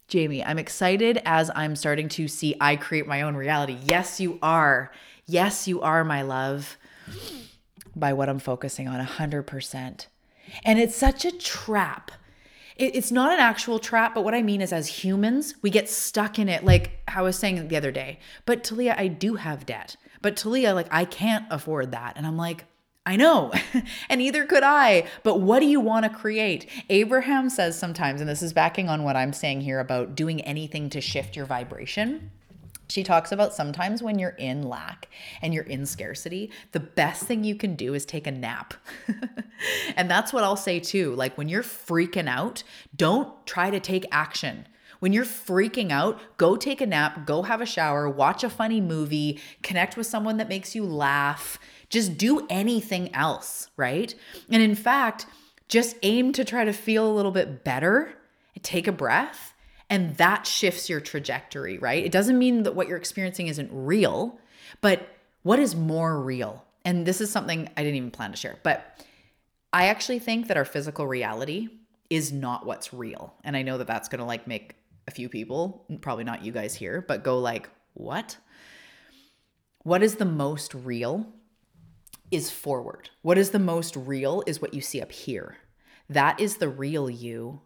[0.08, 3.78] Jamie, I'm excited as I'm starting to see I create my own reality.
[3.84, 4.92] Yes, you are.
[5.26, 6.78] Yes, you are, my love,
[7.96, 10.08] by what I'm focusing on 100%.
[10.64, 12.12] And it's such a trap.
[12.78, 16.38] It's not an actual trap, but what I mean is, as humans, we get stuck
[16.38, 16.66] in it.
[16.66, 19.96] Like I was saying the other day, but Talia, I do have debt.
[20.22, 22.14] But Talia, like, I can't afford that.
[22.18, 22.66] And I'm like,
[23.06, 23.52] I know,
[24.10, 25.08] and neither could I.
[25.24, 26.68] But what do you want to create?
[26.90, 30.90] Abraham says sometimes, and this is backing on what I'm saying here about doing anything
[30.90, 32.32] to shift your vibration.
[32.88, 35.08] She talks about sometimes when you're in lack
[35.42, 38.76] and you're in scarcity, the best thing you can do is take a nap.
[39.96, 41.16] and that's what I'll say too.
[41.16, 42.64] Like when you're freaking out,
[42.96, 44.68] don't try to take action.
[45.00, 48.82] When you're freaking out, go take a nap, go have a shower, watch a funny
[48.82, 54.14] movie, connect with someone that makes you laugh just do anything else, right?
[54.50, 55.26] And in fact,
[55.68, 58.14] just aim to try to feel a little bit better,
[58.62, 59.54] take a breath,
[59.90, 62.04] and that shifts your trajectory, right?
[62.04, 64.40] It doesn't mean that what you're experiencing isn't real,
[64.82, 65.08] but
[65.44, 66.66] what is more real?
[66.84, 69.04] And this is something I didn't even plan to share, but
[69.74, 71.70] I actually think that our physical reality
[72.10, 73.34] is not what's real.
[73.44, 74.76] And I know that that's going to like make
[75.08, 78.38] a few people, probably not you guys here, but go like, "What?
[79.84, 81.28] What is the most real
[82.36, 83.10] is forward.
[83.22, 85.58] What is the most real is what you see up here.
[86.10, 87.62] That is the real you.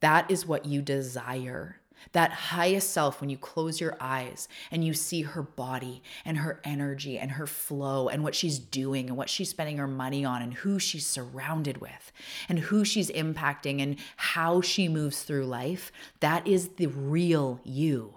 [0.00, 1.76] That is what you desire.
[2.12, 6.60] That highest self, when you close your eyes and you see her body and her
[6.64, 10.40] energy and her flow and what she's doing and what she's spending her money on
[10.40, 12.12] and who she's surrounded with
[12.48, 18.14] and who she's impacting and how she moves through life, that is the real you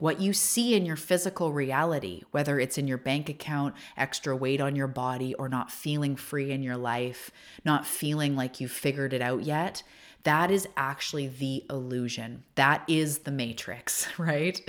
[0.00, 4.60] what you see in your physical reality, whether it's in your bank account, extra weight
[4.60, 7.30] on your body, or not feeling free in your life,
[7.64, 9.82] not feeling like you've figured it out yet,
[10.24, 12.44] that is actually the illusion.
[12.54, 14.60] That is the matrix, right?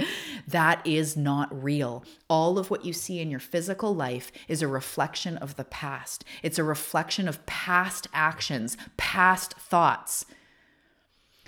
[0.47, 2.05] That is not real.
[2.29, 6.23] All of what you see in your physical life is a reflection of the past,
[6.43, 10.25] it's a reflection of past actions, past thoughts.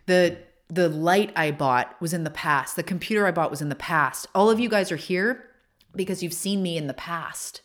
[0.05, 0.37] The
[0.73, 2.75] the light I bought was in the past.
[2.75, 4.27] The computer I bought was in the past.
[4.33, 5.49] All of you guys are here
[5.95, 7.61] because you've seen me in the past,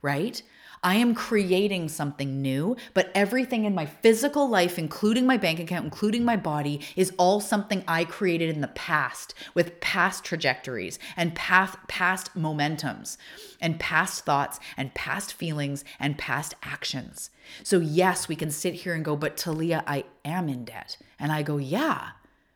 [0.00, 0.42] right?
[0.82, 5.84] I am creating something new, but everything in my physical life, including my bank account,
[5.84, 11.34] including my body, is all something I created in the past with past trajectories and
[11.34, 13.18] past, past momentums
[13.60, 17.28] and past thoughts and past feelings and past actions.
[17.62, 20.96] So, yes, we can sit here and go, but Talia, I am in debt.
[21.18, 22.12] And I go, yeah,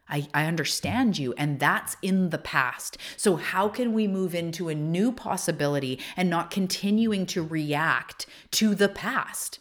[0.09, 2.99] I, I understand you, and that's in the past.
[3.17, 8.75] So, how can we move into a new possibility and not continuing to react to
[8.75, 9.59] the past?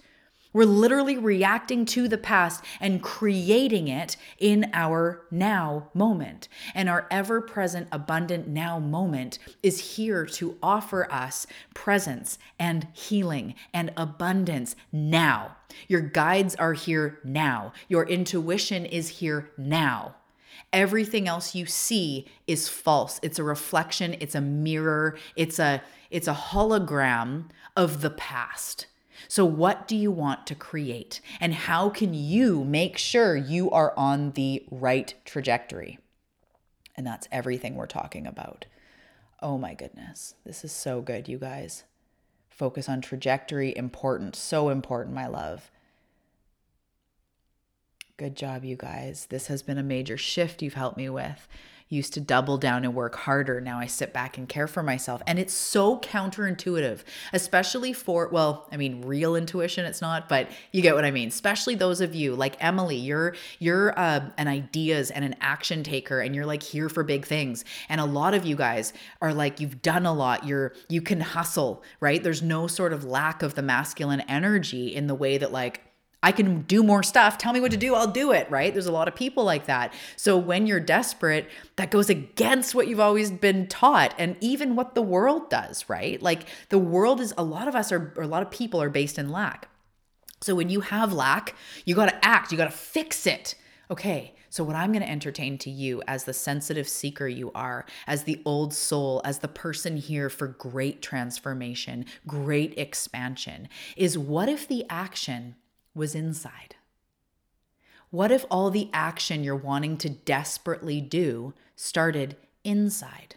[0.53, 6.47] We're literally reacting to the past and creating it in our now moment.
[6.75, 13.55] And our ever present, abundant now moment is here to offer us presence and healing
[13.73, 15.57] and abundance now.
[15.87, 17.73] Your guides are here now.
[17.87, 20.15] Your intuition is here now.
[20.71, 23.19] Everything else you see is false.
[23.21, 27.45] It's a reflection, it's a mirror, it's a it's a hologram
[27.75, 28.85] of the past.
[29.27, 31.21] So, what do you want to create?
[31.39, 35.99] And how can you make sure you are on the right trajectory?
[36.95, 38.65] And that's everything we're talking about.
[39.41, 40.35] Oh my goodness.
[40.45, 41.83] This is so good, you guys.
[42.49, 45.71] Focus on trajectory, important, so important, my love.
[48.23, 49.27] Good job, you guys.
[49.29, 51.45] This has been a major shift you've helped me with
[51.89, 53.59] used to double down and work harder.
[53.59, 55.21] Now I sit back and care for myself.
[55.27, 57.03] And it's so counterintuitive,
[57.33, 61.27] especially for, well, I mean, real intuition, it's not, but you get what I mean.
[61.27, 66.21] Especially those of you like Emily, you're, you're uh, an ideas and an action taker
[66.21, 67.65] and you're like here for big things.
[67.89, 70.47] And a lot of you guys are like, you've done a lot.
[70.47, 72.23] You're, you can hustle, right?
[72.23, 75.81] There's no sort of lack of the masculine energy in the way that like,
[76.23, 77.37] I can do more stuff.
[77.37, 78.73] Tell me what to do, I'll do it, right?
[78.73, 79.93] There's a lot of people like that.
[80.15, 84.95] So when you're desperate, that goes against what you've always been taught and even what
[84.95, 86.21] the world does, right?
[86.21, 89.19] Like the world is a lot of us are a lot of people are based
[89.19, 89.67] in lack.
[90.41, 91.55] So when you have lack,
[91.85, 93.55] you got to act, you got to fix it.
[93.91, 97.87] Okay, so, what I'm going to entertain to you as the sensitive seeker you are,
[98.05, 103.67] as the old soul, as the person here for great transformation, great expansion,
[103.97, 105.55] is what if the action
[105.93, 106.75] was inside?
[108.09, 113.35] What if all the action you're wanting to desperately do started inside?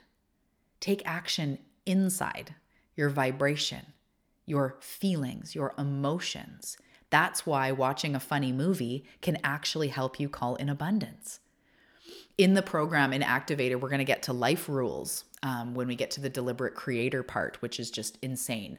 [0.81, 2.55] Take action inside
[2.95, 3.93] your vibration,
[4.45, 6.77] your feelings, your emotions.
[7.11, 11.41] That's why watching a funny movie can actually help you call in abundance.
[12.37, 15.95] In the program in Activated, we're going to get to life rules um, when we
[15.97, 18.79] get to the deliberate creator part, which is just insane.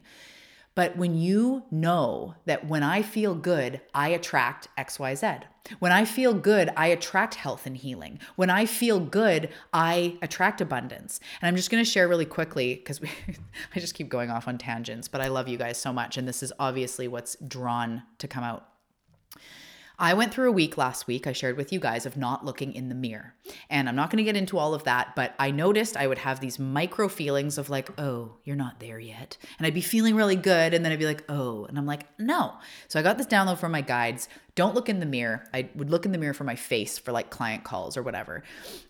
[0.78, 5.42] But when you know that when I feel good, I attract XYZ.
[5.80, 8.20] When I feel good, I attract health and healing.
[8.36, 11.18] When I feel good, I attract abundance.
[11.42, 13.00] And I'm just going to share really quickly because
[13.74, 16.16] I just keep going off on tangents, but I love you guys so much.
[16.16, 18.67] And this is obviously what's drawn to come out
[20.00, 22.72] I went through a week last week, I shared with you guys, of not looking
[22.72, 23.34] in the mirror.
[23.68, 26.18] And I'm not going to get into all of that, but I noticed I would
[26.18, 29.36] have these micro feelings of like, oh, you're not there yet.
[29.58, 30.72] And I'd be feeling really good.
[30.72, 31.64] And then I'd be like, oh.
[31.64, 32.54] And I'm like, no.
[32.86, 34.28] So I got this download from my guides.
[34.54, 35.44] Don't look in the mirror.
[35.52, 38.44] I would look in the mirror for my face for like client calls or whatever.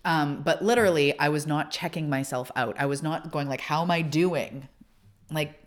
[0.05, 2.75] Um, but literally, I was not checking myself out.
[2.77, 4.67] I was not going like, how am I doing?
[5.31, 5.59] Like,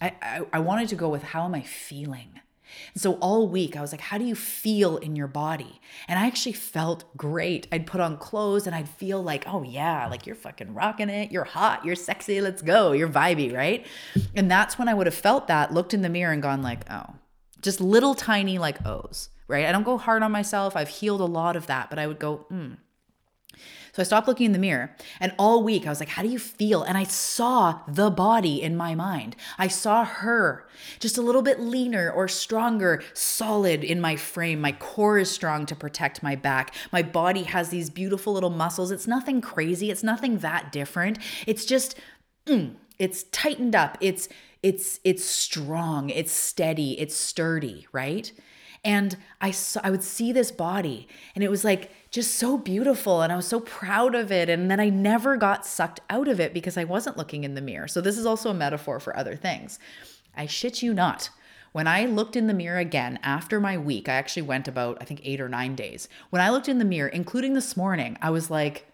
[0.00, 2.40] I, I, I wanted to go with how am I feeling?
[2.94, 5.80] And so all week I was like, how do you feel in your body?
[6.06, 7.66] And I actually felt great.
[7.72, 11.32] I'd put on clothes and I'd feel like, oh yeah, like you're fucking rocking it.
[11.32, 11.84] You're hot.
[11.84, 12.40] You're sexy.
[12.40, 12.92] Let's go.
[12.92, 13.86] You're vibey, right?
[14.34, 16.90] And that's when I would have felt that, looked in the mirror and gone like,
[16.90, 17.14] oh,
[17.62, 19.66] just little tiny like O's, right?
[19.66, 20.76] I don't go hard on myself.
[20.76, 22.74] I've healed a lot of that, but I would go, hmm,
[23.92, 24.94] so I stopped looking in the mirror.
[25.20, 26.82] And all week I was like, how do you feel?
[26.82, 29.36] And I saw the body in my mind.
[29.58, 30.66] I saw her
[30.98, 34.60] just a little bit leaner or stronger, solid in my frame.
[34.60, 36.74] My core is strong to protect my back.
[36.92, 38.90] My body has these beautiful little muscles.
[38.90, 41.18] It's nothing crazy, it's nothing that different.
[41.46, 41.96] It's just,
[42.46, 43.96] mm, it's tightened up.
[44.00, 44.28] It's,
[44.62, 46.10] it's, it's strong.
[46.10, 46.98] It's steady.
[46.98, 48.32] It's sturdy, right?
[48.84, 53.22] And I saw, I would see this body and it was like just so beautiful
[53.22, 56.40] and I was so proud of it and then I never got sucked out of
[56.40, 57.88] it because I wasn't looking in the mirror.
[57.88, 59.78] So this is also a metaphor for other things.
[60.36, 61.30] I shit you not.
[61.72, 65.04] When I looked in the mirror again after my week, I actually went about I
[65.04, 66.08] think 8 or 9 days.
[66.30, 68.86] When I looked in the mirror, including this morning, I was like,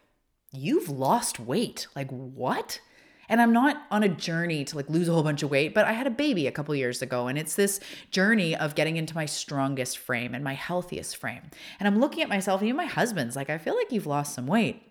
[0.51, 2.81] "You've lost weight." Like, "What?"
[3.29, 5.85] And I'm not on a journey to like lose a whole bunch of weight, but
[5.87, 9.15] I had a baby a couple years ago and it's this journey of getting into
[9.15, 11.43] my strongest frame and my healthiest frame.
[11.79, 14.35] And I'm looking at myself, and even my husband's like, I feel like you've lost
[14.35, 14.83] some weight,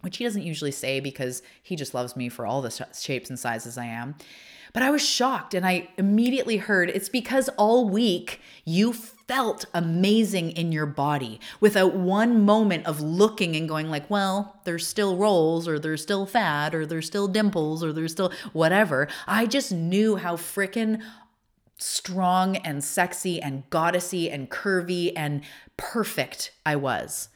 [0.00, 3.38] which he doesn't usually say because he just loves me for all the shapes and
[3.38, 4.14] sizes I am.
[4.72, 8.94] But I was shocked and I immediately heard it's because all week you
[9.30, 14.84] felt amazing in your body without one moment of looking and going like, well, there's
[14.84, 19.06] still rolls or there's still fat or there's still dimples or there's still whatever.
[19.28, 21.00] I just knew how freaking
[21.78, 25.42] strong and sexy and goddessy and curvy and
[25.76, 27.28] perfect I was.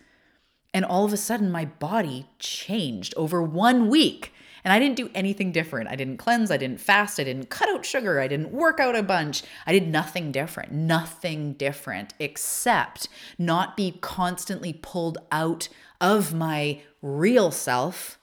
[0.75, 4.34] And all of a sudden my body changed over one week.
[4.65, 5.91] And I didn't do anything different.
[5.91, 8.97] I didn't cleanse, I didn't fast, I didn't cut out sugar, I didn't work out
[8.97, 9.43] a bunch.
[9.67, 13.09] I did nothing different, nothing different except
[13.39, 15.69] not be constantly pulled out
[16.01, 18.19] of my real self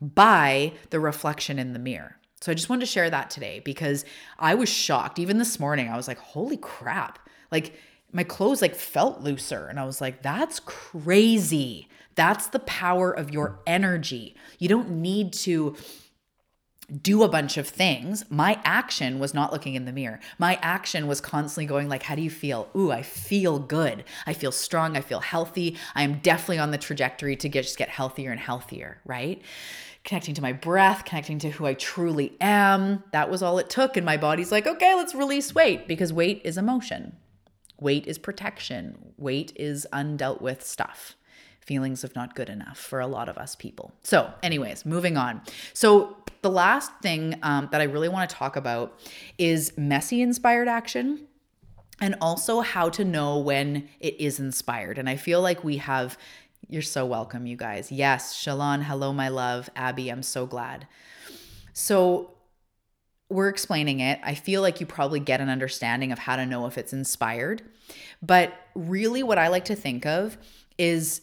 [0.00, 2.16] by the reflection in the mirror.
[2.40, 4.04] So I just wanted to share that today because
[4.38, 5.18] I was shocked.
[5.18, 7.18] Even this morning, I was like, holy crap.
[7.50, 7.74] Like
[8.12, 9.66] my clothes like felt looser.
[9.66, 11.88] And I was like, that's crazy.
[12.18, 14.34] That's the power of your energy.
[14.58, 15.76] You don't need to
[17.00, 18.24] do a bunch of things.
[18.28, 20.18] My action was not looking in the mirror.
[20.36, 22.70] My action was constantly going like, how do you feel?
[22.74, 24.02] Ooh, I feel good.
[24.26, 24.96] I feel strong.
[24.96, 25.76] I feel healthy.
[25.94, 29.40] I am definitely on the trajectory to get, just get healthier and healthier, right?
[30.02, 33.04] Connecting to my breath, connecting to who I truly am.
[33.12, 33.96] That was all it took.
[33.96, 37.14] And my body's like, okay, let's release weight because weight is emotion.
[37.80, 39.12] Weight is protection.
[39.18, 41.14] Weight is undealt with stuff
[41.68, 43.92] feelings of not good enough for a lot of us people.
[44.02, 45.42] So, anyways, moving on.
[45.74, 48.98] So, the last thing um, that I really want to talk about
[49.36, 51.26] is messy inspired action
[52.00, 54.98] and also how to know when it is inspired.
[54.98, 56.16] And I feel like we have,
[56.68, 57.92] you're so welcome, you guys.
[57.92, 59.68] Yes, Shalon, hello, my love.
[59.76, 60.86] Abby, I'm so glad.
[61.74, 62.32] So,
[63.30, 64.18] we're explaining it.
[64.22, 67.60] I feel like you probably get an understanding of how to know if it's inspired.
[68.22, 70.38] But really, what I like to think of
[70.78, 71.20] is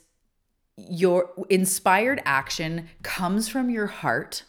[0.78, 4.44] your inspired action comes from your heart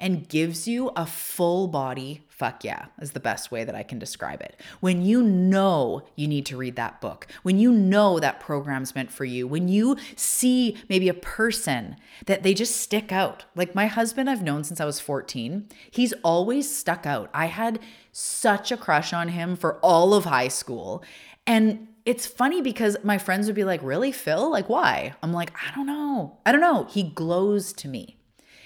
[0.00, 4.00] and gives you a full body fuck yeah is the best way that I can
[4.00, 4.58] describe it.
[4.80, 9.12] When you know you need to read that book, when you know that program's meant
[9.12, 11.94] for you, when you see maybe a person
[12.26, 13.44] that they just stick out.
[13.54, 15.68] Like my husband, I've known since I was 14.
[15.88, 17.30] He's always stuck out.
[17.32, 17.78] I had
[18.10, 21.04] such a crush on him for all of high school.
[21.46, 24.50] And it's funny because my friends would be like, Really, Phil?
[24.50, 25.14] Like, why?
[25.22, 26.38] I'm like, I don't know.
[26.44, 26.84] I don't know.
[26.90, 28.16] He glows to me.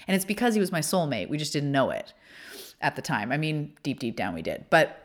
[0.07, 1.29] And it's because he was my soulmate.
[1.29, 2.13] We just didn't know it
[2.81, 3.31] at the time.
[3.31, 4.65] I mean, deep, deep down we did.
[4.69, 5.03] But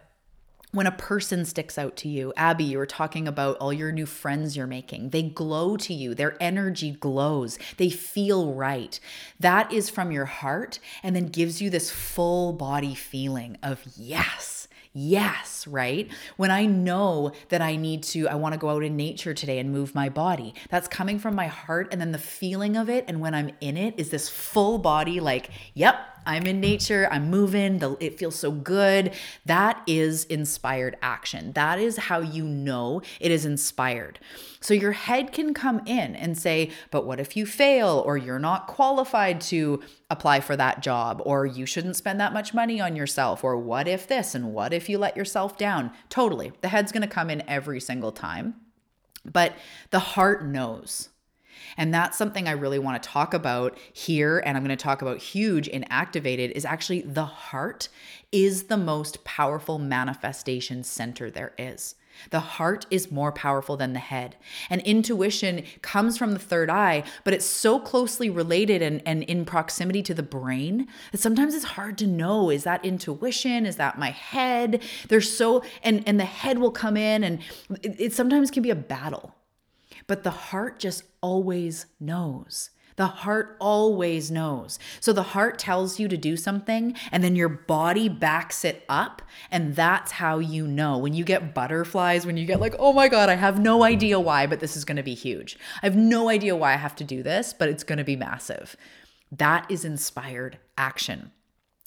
[0.73, 4.07] when a person sticks out to you, Abby, you were talking about all your new
[4.07, 5.11] friends you're making.
[5.11, 8.99] They glow to you, their energy glows, they feel right.
[9.39, 14.62] That is from your heart and then gives you this full body feeling of yes
[14.93, 16.11] yes, right?
[16.37, 19.59] When I know that I need to, I want to go out in nature today
[19.59, 21.89] and move my body, that's coming from my heart.
[21.93, 25.21] And then the feeling of it, and when I'm in it, is this full body,
[25.21, 25.97] like, yep,
[26.27, 29.15] I'm in nature, I'm moving, the, it feels so good.
[29.47, 31.53] That is inspired action.
[31.53, 34.19] That is how you know it is inspired.
[34.61, 38.39] So your head can come in and say, but what if you fail, or you're
[38.39, 42.95] not qualified to apply for that job, or you shouldn't spend that much money on
[42.95, 45.91] yourself, or what if this, and what if you let yourself down?
[46.09, 46.53] Totally.
[46.61, 48.55] The head's gonna come in every single time.
[49.25, 49.55] But
[49.91, 51.09] the heart knows.
[51.77, 54.43] And that's something I really want to talk about here.
[54.45, 57.89] And I'm going to talk about huge in Activated is actually the heart
[58.31, 61.95] is the most powerful manifestation center there is.
[62.31, 64.37] The heart is more powerful than the head.
[64.71, 69.45] And intuition comes from the third eye, but it's so closely related and, and in
[69.45, 73.67] proximity to the brain that sometimes it's hard to know is that intuition?
[73.67, 74.83] Is that my head?
[75.09, 77.41] There's so, and, and the head will come in and
[77.83, 79.35] it, it sometimes can be a battle.
[80.07, 82.71] But the heart just always knows.
[82.97, 84.79] The heart always knows.
[85.01, 89.23] So the heart tells you to do something, and then your body backs it up.
[89.51, 90.99] And that's how you know.
[90.99, 94.21] When you get butterflies, when you get like, oh my God, I have no idea
[94.21, 95.59] why, but this is gonna be huge.
[95.83, 98.77] I have no idea why I have to do this, but it's gonna be massive.
[99.31, 101.33] That is inspired action.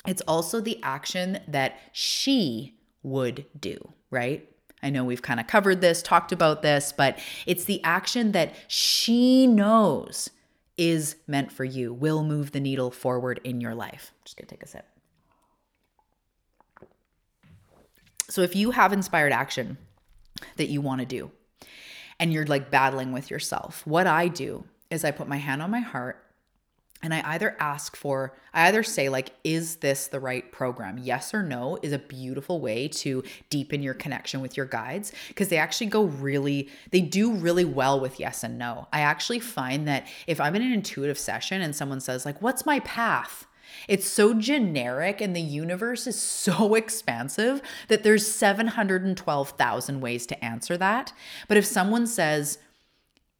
[0.07, 4.49] It's also the action that she would do, right?
[4.85, 7.17] I know we've kind of covered this, talked about this, but
[7.47, 10.29] it's the action that she knows
[10.77, 14.11] is meant for you, will move the needle forward in your life.
[14.23, 14.85] Just gonna take a sip.
[18.29, 19.79] So if you have inspired action
[20.57, 21.31] that you want to do
[22.19, 25.71] and you're like battling with yourself, what I do is I put my hand on
[25.71, 26.23] my heart
[27.05, 30.97] and I either ask for, I either say, like, is this the right program?
[30.97, 35.49] Yes or no is a beautiful way to deepen your connection with your guides because
[35.49, 38.87] they actually go really, they do really well with yes and no.
[38.91, 42.65] I actually find that if I'm in an intuitive session and someone says, like, what's
[42.65, 43.45] my path?
[43.87, 50.75] It's so generic and the universe is so expansive that there's 712,000 ways to answer
[50.77, 51.13] that.
[51.47, 52.57] But if someone says,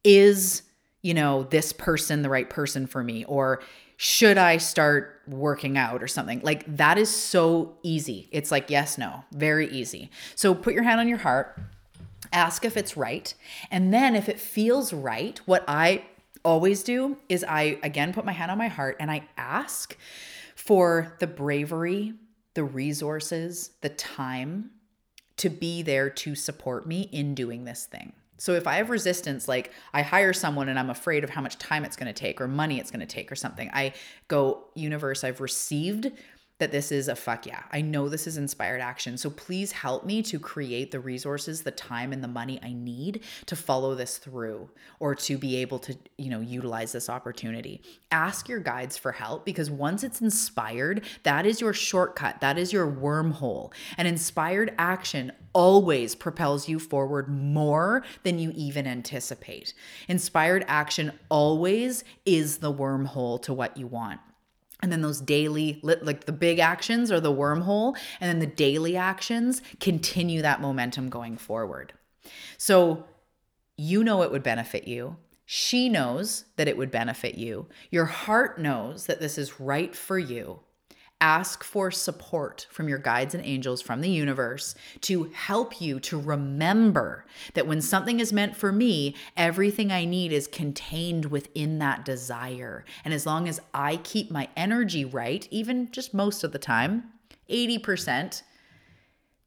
[0.04, 0.62] is
[1.06, 3.24] you know, this person the right person for me?
[3.26, 3.62] Or
[3.96, 6.40] should I start working out or something?
[6.42, 8.28] Like that is so easy.
[8.32, 10.10] It's like, yes, no, very easy.
[10.34, 11.60] So put your hand on your heart,
[12.32, 13.32] ask if it's right.
[13.70, 16.04] And then if it feels right, what I
[16.44, 19.96] always do is I again put my hand on my heart and I ask
[20.56, 22.14] for the bravery,
[22.54, 24.72] the resources, the time
[25.36, 28.12] to be there to support me in doing this thing.
[28.38, 31.58] So if I have resistance, like I hire someone and I'm afraid of how much
[31.58, 33.94] time it's going to take or money it's going to take or something, I
[34.28, 36.12] go, universe, I've received
[36.58, 37.62] that this is a fuck yeah.
[37.70, 39.18] I know this is inspired action.
[39.18, 43.22] So please help me to create the resources, the time and the money I need
[43.46, 47.82] to follow this through or to be able to, you know, utilize this opportunity.
[48.10, 52.40] Ask your guides for help because once it's inspired, that is your shortcut.
[52.40, 53.72] That is your wormhole.
[53.98, 59.74] And inspired action always propels you forward more than you even anticipate.
[60.08, 64.20] Inspired action always is the wormhole to what you want
[64.82, 68.96] and then those daily like the big actions are the wormhole and then the daily
[68.96, 71.92] actions continue that momentum going forward.
[72.58, 73.04] So
[73.76, 75.16] you know it would benefit you.
[75.44, 77.68] She knows that it would benefit you.
[77.90, 80.60] Your heart knows that this is right for you
[81.20, 86.20] Ask for support from your guides and angels from the universe to help you to
[86.20, 87.24] remember
[87.54, 92.84] that when something is meant for me, everything I need is contained within that desire.
[93.02, 97.12] And as long as I keep my energy right, even just most of the time,
[97.48, 98.42] 80%,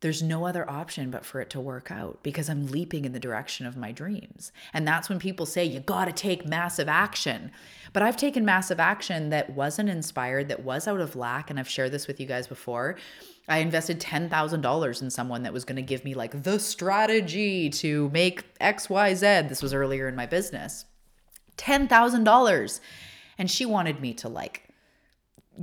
[0.01, 3.19] there's no other option but for it to work out because I'm leaping in the
[3.19, 4.51] direction of my dreams.
[4.73, 7.51] And that's when people say, you got to take massive action.
[7.91, 11.49] But I've taken massive action that wasn't inspired, that was out of lack.
[11.49, 12.95] And I've shared this with you guys before.
[13.49, 18.09] I invested $10,000 in someone that was going to give me like the strategy to
[18.11, 19.49] make XYZ.
[19.49, 20.85] This was earlier in my business.
[21.57, 22.79] $10,000.
[23.37, 24.68] And she wanted me to like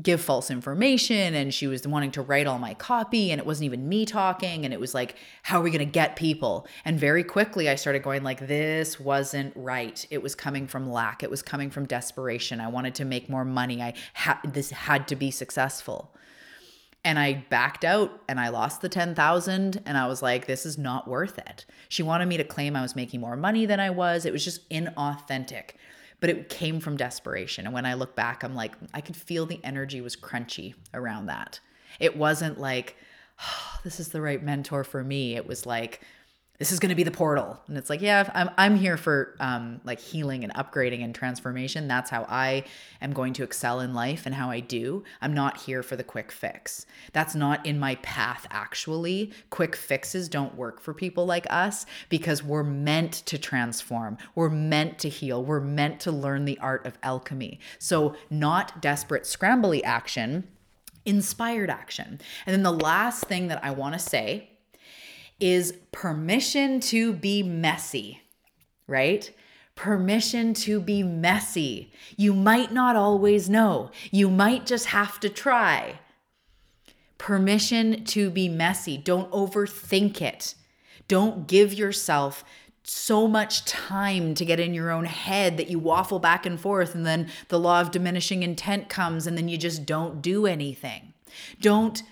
[0.02, 3.64] give false information and she was wanting to write all my copy and it wasn't
[3.64, 6.66] even me talking and it was like how are we going to get people?
[6.84, 10.06] And very quickly i started going like this wasn't right.
[10.10, 11.22] It was coming from lack.
[11.22, 12.60] It was coming from desperation.
[12.60, 13.82] I wanted to make more money.
[13.82, 16.12] I had this had to be successful.
[17.04, 20.76] And I backed out and I lost the 10,000 and I was like this is
[20.76, 21.64] not worth it.
[21.88, 24.26] She wanted me to claim I was making more money than I was.
[24.26, 25.70] It was just inauthentic
[26.20, 27.66] but it came from desperation.
[27.66, 31.26] And when I look back, I'm like, I could feel the energy was crunchy around
[31.26, 31.60] that.
[32.00, 32.96] It wasn't like,
[33.40, 35.36] oh, this is the right mentor for me.
[35.36, 36.00] It was like,
[36.58, 37.60] this is going to be the portal.
[37.68, 41.88] And it's like yeah i'm, I'm here for um, like healing and upgrading and transformation.
[41.88, 42.64] That's how i
[43.00, 45.04] am going to excel in life and how i do.
[45.20, 46.86] I'm not here for the quick fix.
[47.12, 49.32] That's not in my path actually.
[49.50, 54.18] Quick fixes don't work for people like us because we're meant to transform.
[54.34, 55.44] We're meant to heal.
[55.44, 57.60] We're meant to learn the art of alchemy.
[57.78, 60.48] So not desperate scrambly action
[61.06, 62.20] inspired action.
[62.46, 64.50] And then the last thing that i want to say
[65.40, 68.22] is permission to be messy,
[68.86, 69.30] right?
[69.74, 71.92] Permission to be messy.
[72.16, 76.00] You might not always know, you might just have to try.
[77.18, 78.96] Permission to be messy.
[78.96, 80.54] Don't overthink it.
[81.08, 82.44] Don't give yourself
[82.82, 86.94] so much time to get in your own head that you waffle back and forth,
[86.94, 91.12] and then the law of diminishing intent comes, and then you just don't do anything.
[91.60, 92.02] Don't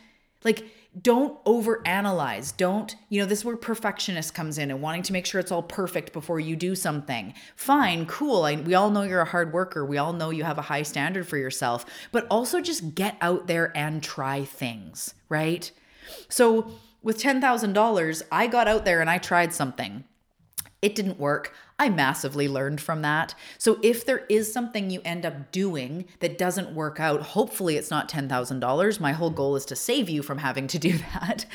[0.43, 0.67] like
[1.01, 2.57] don't overanalyze.
[2.57, 5.51] Don't, you know, this is where perfectionist comes in and wanting to make sure it's
[5.51, 7.35] all perfect before you do something.
[7.57, 8.45] Fine, cool.
[8.45, 9.85] I, we all know you're a hard worker.
[9.85, 13.47] We all know you have a high standard for yourself, but also just get out
[13.47, 15.71] there and try things, right?
[16.29, 16.71] So
[17.03, 20.05] with $10,000, I got out there and I tried something.
[20.85, 21.55] It didn't work.
[21.79, 23.35] I massively learned from that.
[23.57, 27.91] So if there is something you end up doing that doesn't work out, hopefully it's
[27.91, 29.01] not $10,000.
[29.01, 31.47] My whole goal is to save you from having to do that.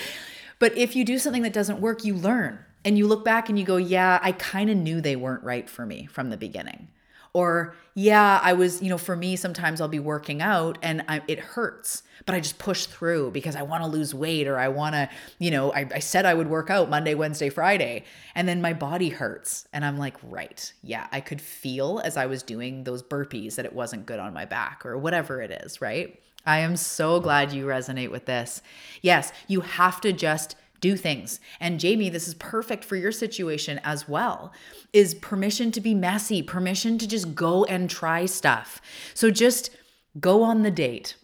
[0.58, 3.60] But if you do something that doesn't work, you learn and you look back and
[3.60, 6.88] you go, yeah, I kind of knew they weren't right for me from the beginning.
[7.34, 11.22] Or, yeah, I was, you know, for me, sometimes I'll be working out and I,
[11.28, 14.68] it hurts, but I just push through because I want to lose weight or I
[14.70, 18.48] want to, you know, I, I said I would work out Monday, Wednesday, Friday, and
[18.48, 19.68] then my body hurts.
[19.74, 23.66] And I'm like, right, yeah, I could feel as I was doing those burpees that
[23.66, 26.20] it wasn't good on my back or whatever it is, right?
[26.46, 28.62] I am so glad you resonate with this.
[29.02, 31.40] Yes, you have to just do things.
[31.60, 34.54] And Jamie, this is perfect for your situation as well.
[34.94, 38.82] Is permission to be messy, permission to just go and try stuff.
[39.14, 39.72] So just
[40.20, 41.16] go on the date.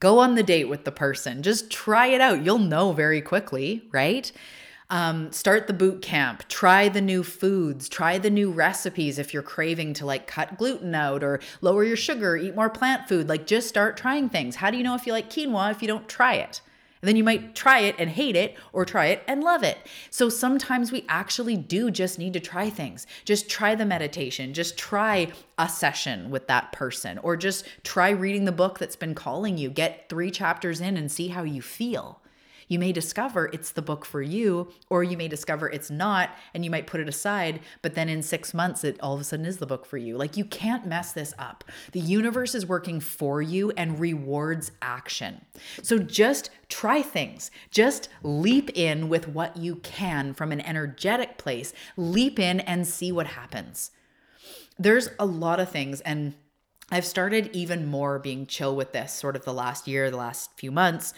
[0.00, 1.42] Go on the date with the person.
[1.42, 2.44] Just try it out.
[2.44, 4.30] You'll know very quickly, right?
[4.90, 9.42] Um, start the boot camp, try the new foods, try the new recipes if you're
[9.42, 13.28] craving to like cut gluten out or lower your sugar, eat more plant food.
[13.28, 14.56] Like just start trying things.
[14.56, 16.60] How do you know if you like quinoa if you don't try it?
[17.04, 19.76] And then you might try it and hate it or try it and love it.
[20.08, 23.06] So sometimes we actually do just need to try things.
[23.26, 28.46] Just try the meditation, just try a session with that person, or just try reading
[28.46, 29.68] the book that's been calling you.
[29.68, 32.22] Get three chapters in and see how you feel.
[32.68, 36.64] You may discover it's the book for you, or you may discover it's not, and
[36.64, 39.46] you might put it aside, but then in six months, it all of a sudden
[39.46, 40.16] is the book for you.
[40.16, 41.64] Like you can't mess this up.
[41.92, 45.44] The universe is working for you and rewards action.
[45.82, 47.50] So just try things.
[47.70, 51.72] Just leap in with what you can from an energetic place.
[51.96, 53.90] Leap in and see what happens.
[54.78, 56.34] There's a lot of things, and
[56.90, 60.50] I've started even more being chill with this sort of the last year, the last
[60.56, 61.14] few months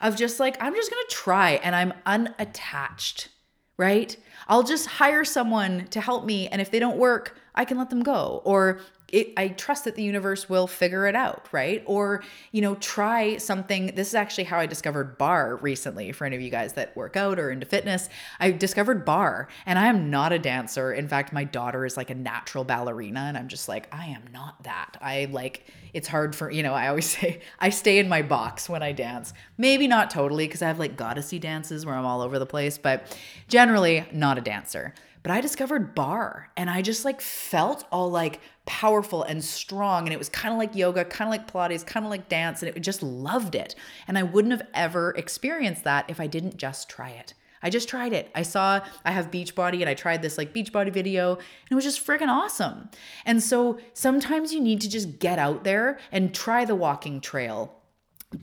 [0.00, 3.28] of just like, I'm just to try and I'm unattached,
[3.76, 4.16] right?
[4.48, 6.48] I'll just hire someone to help me.
[6.48, 8.42] And if they don't work, I can let them go.
[8.44, 8.80] Or
[9.10, 11.82] it, I trust that the universe will figure it out, right?
[11.86, 12.22] Or,
[12.52, 13.94] you know, try something.
[13.94, 17.16] This is actually how I discovered barre recently for any of you guys that work
[17.16, 18.10] out or into fitness.
[18.38, 20.92] I discovered barre and I am not a dancer.
[20.92, 24.24] In fact, my daughter is like a natural ballerina and I'm just like, I am
[24.30, 24.98] not that.
[25.00, 28.68] I like, it's hard for, you know, I always say I stay in my box
[28.68, 29.32] when I dance.
[29.56, 32.76] Maybe not totally because I have like goddessy dances where I'm all over the place,
[32.76, 33.16] but
[33.48, 34.92] generally not a dancer.
[35.22, 40.06] But I discovered barre and I just like felt all like powerful and strong.
[40.06, 42.62] And it was kind of like yoga, kind of like Pilates, kind of like dance.
[42.62, 43.74] And it just loved it.
[44.06, 47.34] And I wouldn't have ever experienced that if I didn't just try it.
[47.62, 48.30] I just tried it.
[48.34, 51.84] I saw I have Beachbody and I tried this like Beachbody video and it was
[51.84, 52.90] just freaking awesome.
[53.24, 57.77] And so sometimes you need to just get out there and try the walking trail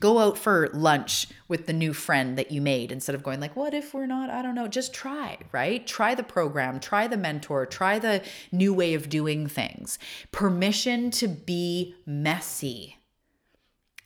[0.00, 3.54] go out for lunch with the new friend that you made instead of going like
[3.54, 5.86] what if we're not i don't know just try right?
[5.86, 9.98] Try the program try the mentor try the new way of doing things.
[10.32, 12.96] Permission to be messy.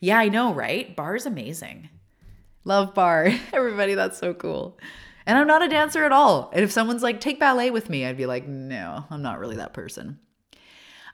[0.01, 0.95] Yeah i know right?
[0.95, 1.89] Barre is amazing.
[2.65, 3.41] Love barre.
[3.53, 4.79] Everybody that's so cool.
[5.25, 6.51] And i'm not a dancer at all.
[6.53, 9.57] And if someone's like take ballet with me i'd be like no i'm not really
[9.57, 10.19] that person.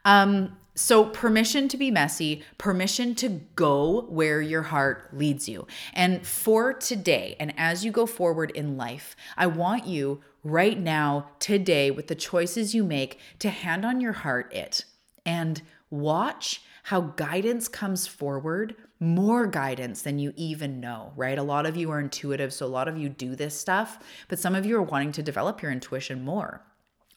[0.05, 5.67] Um so, permission to be messy, permission to go where your heart leads you.
[5.95, 11.31] And for today, and as you go forward in life, I want you right now,
[11.39, 14.85] today, with the choices you make, to hand on your heart it
[15.25, 21.39] and watch how guidance comes forward more guidance than you even know, right?
[21.39, 23.99] A lot of you are intuitive, so a lot of you do this stuff,
[24.29, 26.63] but some of you are wanting to develop your intuition more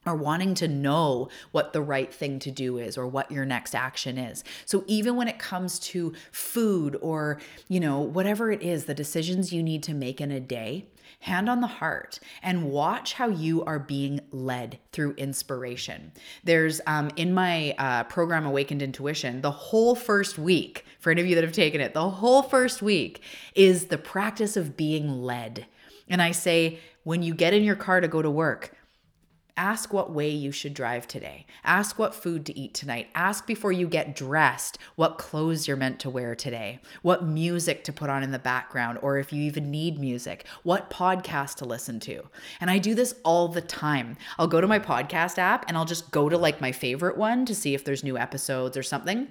[0.06, 3.76] or wanting to know what the right thing to do is or what your next
[3.76, 4.44] action is.
[4.66, 9.52] So even when it comes to food or, you know, whatever it is, the decisions
[9.52, 10.88] you need to make in a day,
[11.22, 16.14] hand on the heart and watch how you are being led through inspiration.
[16.44, 21.28] There's um, in my uh, program Awakened Intuition, the whole first week, for any of
[21.28, 23.22] you that have taken it, the whole first week
[23.54, 25.66] is the practice of being led.
[26.08, 28.72] And I say, when you get in your car to go to work,
[29.60, 31.46] Ask what way you should drive today.
[31.66, 33.10] Ask what food to eat tonight.
[33.14, 37.92] Ask before you get dressed what clothes you're meant to wear today, what music to
[37.92, 42.00] put on in the background, or if you even need music, what podcast to listen
[42.00, 42.24] to.
[42.62, 44.16] And I do this all the time.
[44.38, 47.46] I'll go to my podcast app and I'll just go to like my favorite one
[47.46, 49.28] to see if there's new episodes or something.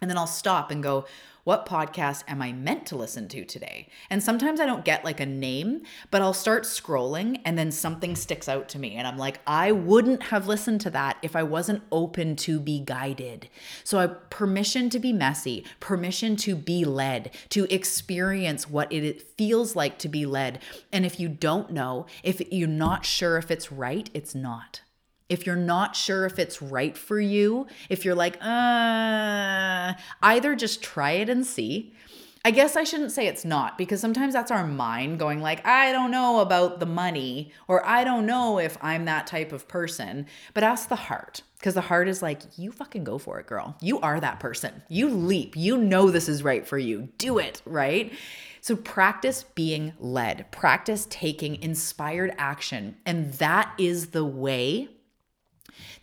[0.00, 1.04] And then I'll stop and go,
[1.44, 3.88] what podcast am I meant to listen to today?
[4.08, 8.14] And sometimes I don't get like a name, but I'll start scrolling and then something
[8.16, 8.94] sticks out to me.
[8.94, 12.80] And I'm like, I wouldn't have listened to that if I wasn't open to be
[12.80, 13.48] guided.
[13.84, 19.74] So I permission to be messy, permission to be led, to experience what it feels
[19.74, 20.60] like to be led.
[20.92, 24.82] And if you don't know, if you're not sure if it's right, it's not
[25.30, 30.82] if you're not sure if it's right for you, if you're like, uh, either just
[30.82, 31.94] try it and see.
[32.44, 35.92] I guess I shouldn't say it's not because sometimes that's our mind going like, I
[35.92, 40.26] don't know about the money or I don't know if I'm that type of person.
[40.54, 43.76] But ask the heart because the heart is like, you fucking go for it, girl.
[43.82, 44.82] You are that person.
[44.88, 45.54] You leap.
[45.54, 47.10] You know this is right for you.
[47.18, 48.10] Do it, right?
[48.62, 52.96] So practice being led, practice taking inspired action.
[53.04, 54.88] And that is the way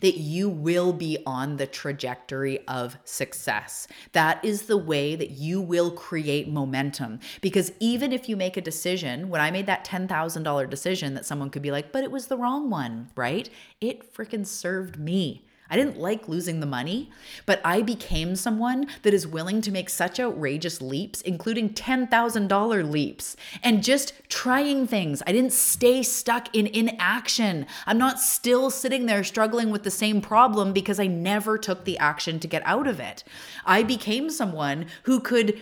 [0.00, 3.88] that you will be on the trajectory of success.
[4.12, 7.20] That is the way that you will create momentum.
[7.40, 11.50] Because even if you make a decision, when I made that $10,000 decision that someone
[11.50, 13.48] could be like, but it was the wrong one, right?
[13.80, 15.44] It freaking served me.
[15.70, 17.10] I didn't like losing the money,
[17.44, 23.36] but I became someone that is willing to make such outrageous leaps, including $10,000 leaps,
[23.62, 25.22] and just trying things.
[25.26, 27.66] I didn't stay stuck in inaction.
[27.86, 31.98] I'm not still sitting there struggling with the same problem because I never took the
[31.98, 33.24] action to get out of it.
[33.66, 35.60] I became someone who could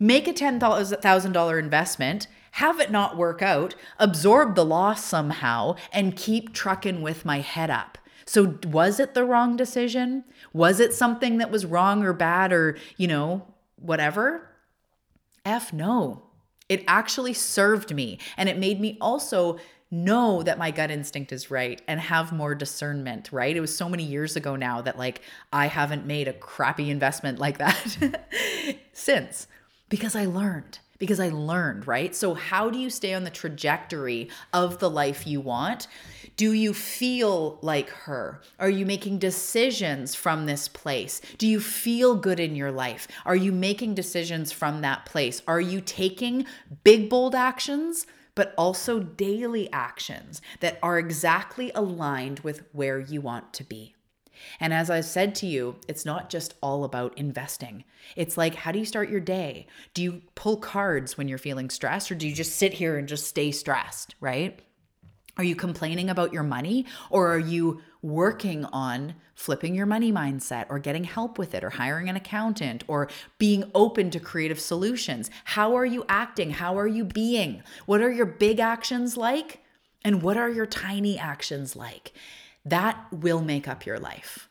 [0.00, 6.52] make a $10,000 investment have it not work out, absorb the loss somehow, and keep
[6.52, 7.98] trucking with my head up.
[8.26, 10.24] So, was it the wrong decision?
[10.52, 13.46] Was it something that was wrong or bad or, you know,
[13.76, 14.48] whatever?
[15.44, 16.22] F no.
[16.68, 18.18] It actually served me.
[18.36, 19.58] And it made me also
[19.90, 23.56] know that my gut instinct is right and have more discernment, right?
[23.56, 25.20] It was so many years ago now that like
[25.52, 27.98] I haven't made a crappy investment like that
[28.92, 29.46] since
[29.88, 32.14] because I learned because I learned, right?
[32.14, 35.86] So, how do you stay on the trajectory of the life you want?
[36.36, 38.40] Do you feel like her?
[38.58, 41.20] Are you making decisions from this place?
[41.38, 43.06] Do you feel good in your life?
[43.24, 45.42] Are you making decisions from that place?
[45.46, 46.46] Are you taking
[46.82, 48.06] big, bold actions?
[48.34, 53.94] But also daily actions that are exactly aligned with where you want to be.
[54.58, 57.84] And as I said to you, it's not just all about investing.
[58.16, 59.68] It's like, how do you start your day?
[59.94, 63.06] Do you pull cards when you're feeling stressed, or do you just sit here and
[63.06, 64.60] just stay stressed, right?
[65.36, 70.66] Are you complaining about your money, or are you working on flipping your money mindset,
[70.68, 73.08] or getting help with it, or hiring an accountant, or
[73.38, 75.30] being open to creative solutions?
[75.44, 76.50] How are you acting?
[76.50, 77.62] How are you being?
[77.86, 79.60] What are your big actions like?
[80.04, 82.12] And what are your tiny actions like?
[82.64, 84.48] That will make up your life.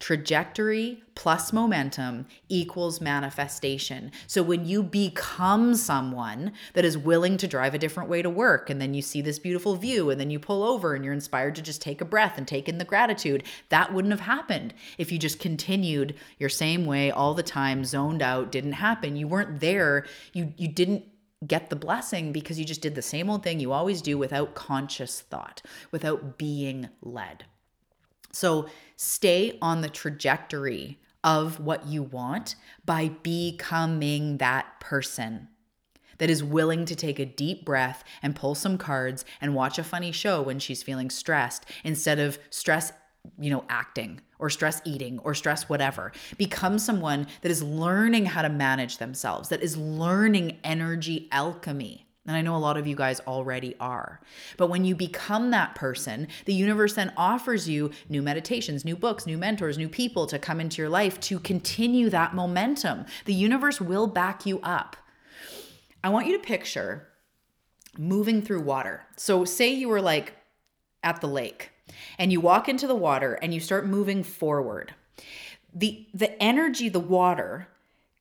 [0.00, 4.10] Trajectory plus momentum equals manifestation.
[4.26, 8.70] So when you become someone that is willing to drive a different way to work,
[8.70, 11.54] and then you see this beautiful view, and then you pull over and you're inspired
[11.56, 15.12] to just take a breath and take in the gratitude, that wouldn't have happened if
[15.12, 19.16] you just continued your same way all the time, zoned out, didn't happen.
[19.16, 20.06] You weren't there.
[20.32, 21.04] You you didn't
[21.46, 24.54] get the blessing because you just did the same old thing you always do without
[24.54, 27.44] conscious thought, without being led.
[28.32, 32.54] So stay on the trajectory of what you want
[32.84, 35.48] by becoming that person
[36.18, 39.84] that is willing to take a deep breath and pull some cards and watch a
[39.84, 42.92] funny show when she's feeling stressed instead of stress
[43.38, 46.12] you know acting or stress eating or stress whatever.
[46.38, 52.36] Become someone that is learning how to manage themselves that is learning energy alchemy and
[52.36, 54.20] I know a lot of you guys already are.
[54.58, 59.26] But when you become that person, the universe then offers you new meditations, new books,
[59.26, 63.06] new mentors, new people to come into your life to continue that momentum.
[63.24, 64.96] The universe will back you up.
[66.04, 67.08] I want you to picture
[67.98, 69.02] moving through water.
[69.16, 70.34] So, say you were like
[71.02, 71.70] at the lake
[72.18, 74.94] and you walk into the water and you start moving forward.
[75.74, 77.68] The the energy, the water,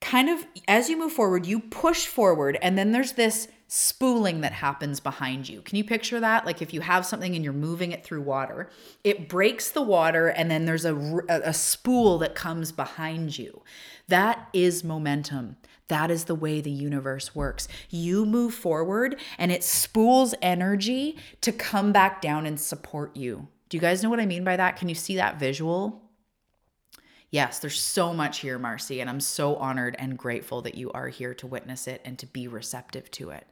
[0.02, 4.52] kind of as you move forward, you push forward and then there's this spooling that
[4.52, 5.62] happens behind you.
[5.62, 6.44] Can you picture that?
[6.44, 8.68] Like if you have something and you're moving it through water,
[9.04, 13.62] it breaks the water and then there's a, a spool that comes behind you.
[14.08, 15.58] That is momentum.
[15.88, 17.68] That is the way the universe works.
[17.92, 23.50] You move forward and it spools energy to come back down and support you.
[23.70, 24.78] Do you guys know what I mean by that?
[24.78, 26.09] Can you see that visual?
[27.32, 31.10] Yes, there's so much here, Marcy, and I'm so honored and grateful that you are
[31.10, 33.46] here to witness it and to be receptive to it.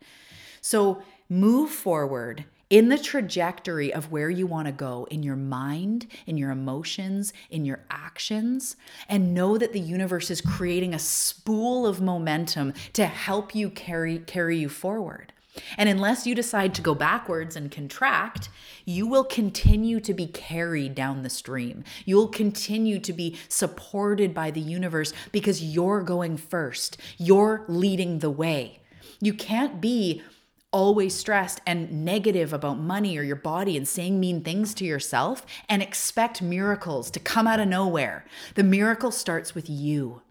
[0.62, 6.08] So move forward in the trajectory of where you want to go in your mind,
[6.26, 8.76] in your emotions, in your actions,
[9.08, 14.20] and know that the universe is creating a spool of momentum to help you carry
[14.20, 15.32] carry you forward.
[15.78, 18.50] And unless you decide to go backwards and contract,
[18.86, 21.84] you will continue to be carried down the stream.
[22.06, 26.98] You'll continue to be supported by the universe because you're going first.
[27.18, 28.80] You're leading the way.
[29.20, 30.22] You can't be
[30.72, 35.46] always stressed and negative about money or your body and saying mean things to yourself
[35.70, 38.26] and expect miracles to come out of nowhere.
[38.56, 40.22] The miracle starts with you.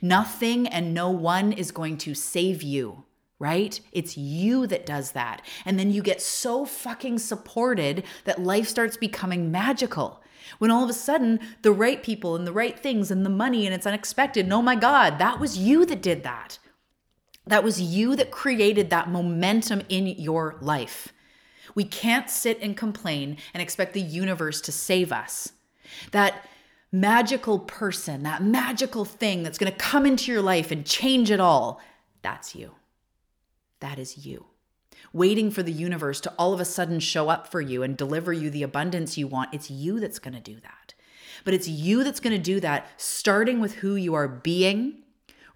[0.00, 3.05] Nothing and no one is going to save you
[3.38, 3.80] right?
[3.92, 5.42] It's you that does that.
[5.64, 10.22] And then you get so fucking supported that life starts becoming magical.
[10.58, 13.66] When all of a sudden, the right people and the right things and the money
[13.66, 14.46] and it's unexpected.
[14.46, 16.58] And oh my God, that was you that did that.
[17.46, 21.12] That was you that created that momentum in your life.
[21.74, 25.52] We can't sit and complain and expect the universe to save us.
[26.12, 26.48] That
[26.90, 31.40] magical person, that magical thing that's going to come into your life and change it
[31.40, 31.80] all,
[32.22, 32.72] that's you.
[33.80, 34.46] That is you.
[35.12, 38.32] Waiting for the universe to all of a sudden show up for you and deliver
[38.32, 40.94] you the abundance you want, it's you that's going to do that.
[41.44, 45.02] But it's you that's going to do that, starting with who you are being,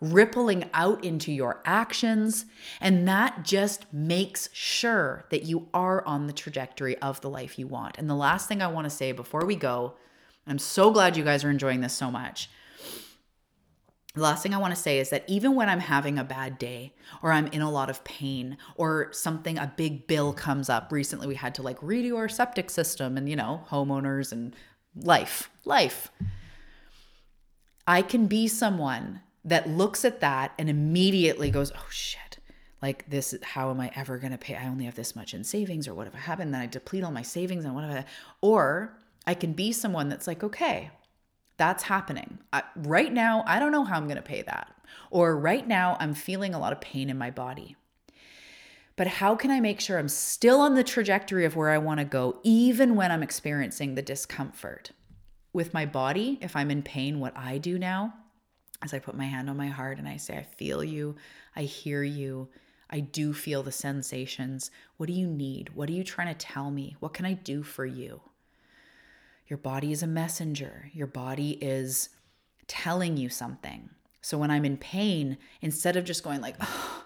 [0.00, 2.46] rippling out into your actions.
[2.80, 7.66] And that just makes sure that you are on the trajectory of the life you
[7.66, 7.98] want.
[7.98, 9.94] And the last thing I want to say before we go,
[10.46, 12.50] I'm so glad you guys are enjoying this so much.
[14.16, 16.92] Last thing I want to say is that even when I'm having a bad day
[17.22, 20.90] or I'm in a lot of pain or something, a big bill comes up.
[20.90, 24.54] Recently, we had to like redo our septic system and, you know, homeowners and
[24.96, 26.10] life, life.
[27.86, 32.38] I can be someone that looks at that and immediately goes, oh shit,
[32.82, 34.56] like this, how am I ever going to pay?
[34.56, 36.50] I only have this much in savings or what if I happen?
[36.50, 38.04] Then I deplete all my savings and what if I,
[38.40, 40.90] or I can be someone that's like, okay,
[41.60, 42.38] that's happening.
[42.54, 44.74] I, right now, I don't know how I'm going to pay that.
[45.10, 47.76] Or right now, I'm feeling a lot of pain in my body.
[48.96, 52.00] But how can I make sure I'm still on the trajectory of where I want
[52.00, 54.92] to go, even when I'm experiencing the discomfort?
[55.52, 58.14] With my body, if I'm in pain, what I do now
[58.82, 61.16] is I put my hand on my heart and I say, I feel you,
[61.54, 62.48] I hear you,
[62.88, 64.70] I do feel the sensations.
[64.96, 65.74] What do you need?
[65.74, 66.96] What are you trying to tell me?
[67.00, 68.22] What can I do for you?
[69.50, 70.88] Your body is a messenger.
[70.94, 72.10] Your body is
[72.68, 73.90] telling you something.
[74.22, 77.04] So when I'm in pain, instead of just going like, oh,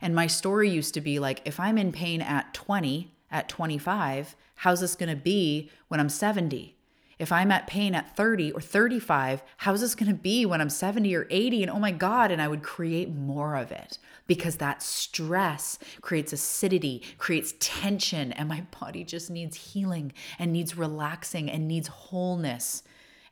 [0.00, 4.34] and my story used to be like, if I'm in pain at 20, at 25,
[4.56, 6.73] how's this going to be when I'm 70?
[7.18, 10.70] If I'm at pain at 30 or 35, how's this going to be when I'm
[10.70, 11.62] 70 or 80?
[11.62, 16.32] And oh my God, and I would create more of it because that stress creates
[16.32, 22.82] acidity, creates tension, and my body just needs healing and needs relaxing and needs wholeness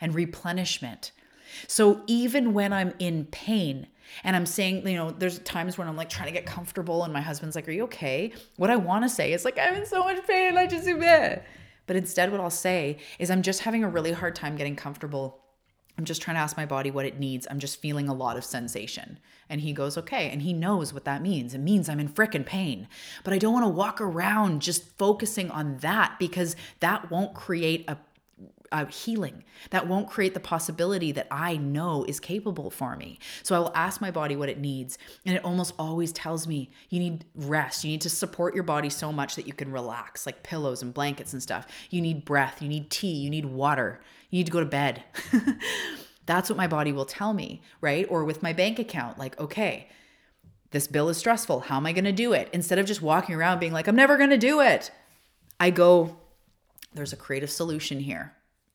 [0.00, 1.12] and replenishment.
[1.66, 3.86] So even when I'm in pain,
[4.24, 7.12] and I'm saying, you know, there's times when I'm like trying to get comfortable, and
[7.12, 8.32] my husband's like, Are you okay?
[8.56, 10.98] What I want to say is like, I'm in so much pain, I just do
[10.98, 11.44] bad.
[11.92, 15.42] But instead, what I'll say is, I'm just having a really hard time getting comfortable.
[15.98, 17.46] I'm just trying to ask my body what it needs.
[17.50, 19.18] I'm just feeling a lot of sensation.
[19.50, 20.30] And he goes, okay.
[20.30, 21.52] And he knows what that means.
[21.52, 22.88] It means I'm in frickin' pain.
[23.24, 27.84] But I don't want to walk around just focusing on that because that won't create
[27.86, 27.98] a
[28.72, 33.18] uh, healing that won't create the possibility that I know is capable for me.
[33.42, 34.98] So I will ask my body what it needs.
[35.24, 37.84] And it almost always tells me you need rest.
[37.84, 40.92] You need to support your body so much that you can relax, like pillows and
[40.92, 41.66] blankets and stuff.
[41.90, 42.60] You need breath.
[42.60, 43.14] You need tea.
[43.14, 44.00] You need water.
[44.30, 45.04] You need to go to bed.
[46.26, 48.06] That's what my body will tell me, right?
[48.08, 49.88] Or with my bank account, like, okay,
[50.70, 51.60] this bill is stressful.
[51.60, 52.48] How am I going to do it?
[52.52, 54.90] Instead of just walking around being like, I'm never going to do it,
[55.60, 56.16] I go,
[56.94, 58.34] there's a creative solution here.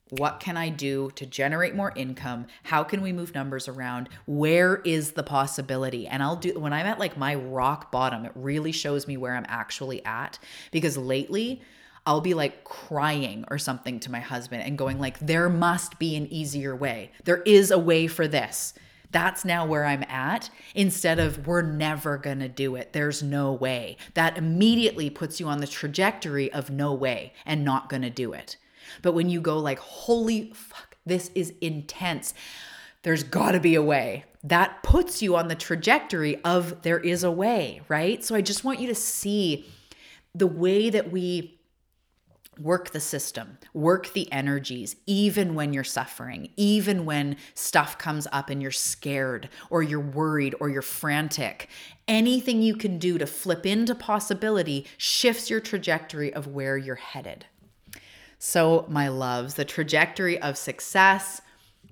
[0.09, 2.47] What can I do to generate more income?
[2.63, 4.09] How can we move numbers around?
[4.25, 6.07] Where is the possibility?
[6.07, 9.35] And I'll do when I'm at like my rock bottom, it really shows me where
[9.35, 10.39] I'm actually at
[10.71, 11.61] because lately
[12.05, 16.15] I'll be like crying or something to my husband and going like there must be
[16.15, 17.11] an easier way.
[17.25, 18.73] There is a way for this.
[19.11, 22.93] That's now where I'm at instead of we're never going to do it.
[22.93, 23.97] There's no way.
[24.13, 28.33] That immediately puts you on the trajectory of no way and not going to do
[28.33, 28.57] it.
[29.01, 32.33] But when you go like, holy fuck, this is intense,
[33.03, 34.25] there's got to be a way.
[34.43, 38.23] That puts you on the trajectory of there is a way, right?
[38.23, 39.65] So I just want you to see
[40.35, 41.57] the way that we
[42.59, 48.49] work the system, work the energies, even when you're suffering, even when stuff comes up
[48.49, 51.69] and you're scared or you're worried or you're frantic.
[52.07, 57.45] Anything you can do to flip into possibility shifts your trajectory of where you're headed.
[58.39, 61.41] So, my loves, the trajectory of success,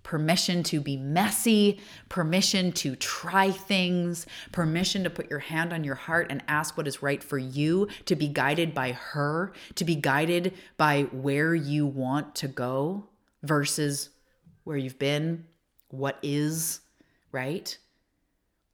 [0.03, 5.95] permission to be messy, permission to try things, permission to put your hand on your
[5.95, 9.95] heart and ask what is right for you, to be guided by her, to be
[9.95, 13.03] guided by where you want to go
[13.41, 14.11] versus
[14.63, 15.43] where you've been,
[15.89, 16.81] what is,
[17.31, 17.75] right?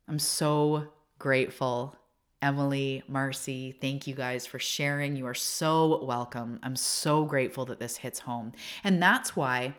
[0.09, 0.87] I'm so
[1.17, 1.95] grateful
[2.41, 5.15] Emily, Marcy, thank you guys for sharing.
[5.15, 6.59] You are so welcome.
[6.63, 8.53] I'm so grateful that this hits home.
[8.83, 9.75] And that's why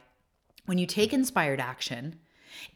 [0.66, 2.20] when you take inspired action,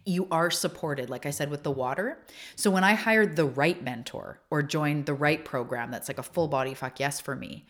[0.05, 2.19] you are supported, like I said, with the water.
[2.57, 6.23] So when I hired the right mentor or joined the right program that's like a
[6.23, 7.67] full body fuck yes for me,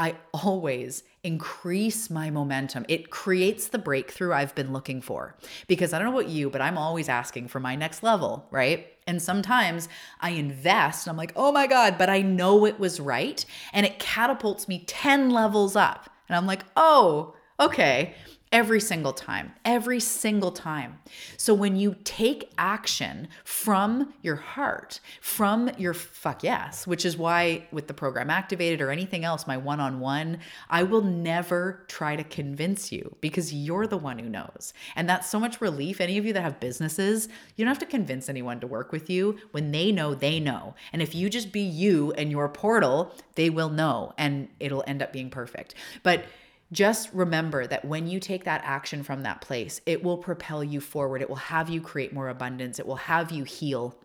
[0.00, 2.86] I always increase my momentum.
[2.88, 5.36] It creates the breakthrough I've been looking for.
[5.68, 8.86] Because I don't know about you, but I'm always asking for my next level, right?
[9.06, 9.90] And sometimes
[10.22, 13.44] I invest and I'm like, oh my God, but I know it was right.
[13.74, 16.08] And it catapults me 10 levels up.
[16.30, 18.14] And I'm like, oh, okay
[18.52, 20.98] every single time, every single time.
[21.36, 27.68] So when you take action from your heart, from your fuck yes, which is why
[27.70, 32.16] with the program Activated or anything else, my one on one, I will never try
[32.16, 34.72] to convince you because you're the one who knows.
[34.96, 36.00] And that's so much relief.
[36.00, 39.08] Any of you that have businesses, you don't have to convince anyone to work with
[39.08, 39.38] you.
[39.52, 40.74] When they know, they know.
[40.92, 45.02] And if you just be you and your portal, they will know and it'll end
[45.02, 45.74] up being perfect.
[46.02, 46.24] But
[46.72, 50.80] just remember that when you take that action from that place, it will propel you
[50.80, 51.22] forward.
[51.22, 52.78] It will have you create more abundance.
[52.78, 53.96] It will have you heal.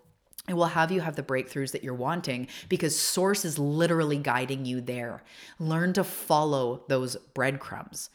[0.49, 4.65] It will have you have the breakthroughs that you're wanting because source is literally guiding
[4.65, 5.23] you there.
[5.59, 8.09] Learn to follow those breadcrumbs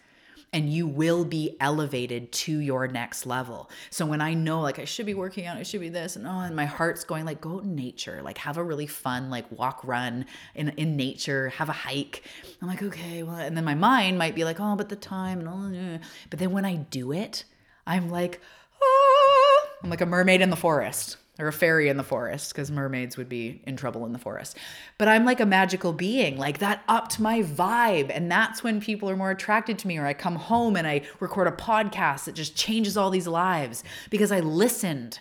[0.53, 3.71] and you will be elevated to your next level.
[3.91, 6.27] So when I know like I should be working out, I should be this, and
[6.27, 9.51] oh, and my heart's going like go to nature, like have a really fun like
[9.53, 12.25] walk, run in in nature, have a hike.
[12.61, 15.41] I'm like okay, well, and then my mind might be like oh, but the time
[15.41, 16.01] and all,
[16.31, 17.45] but then when I do it,
[17.87, 18.41] I'm like
[18.83, 22.71] oh, I'm like a mermaid in the forest or a fairy in the forest because
[22.71, 24.57] mermaids would be in trouble in the forest.
[24.99, 28.11] But I'm like a magical being, like that upped my vibe.
[28.15, 31.03] And that's when people are more attracted to me, or I come home and I
[31.19, 35.21] record a podcast that just changes all these lives because I listened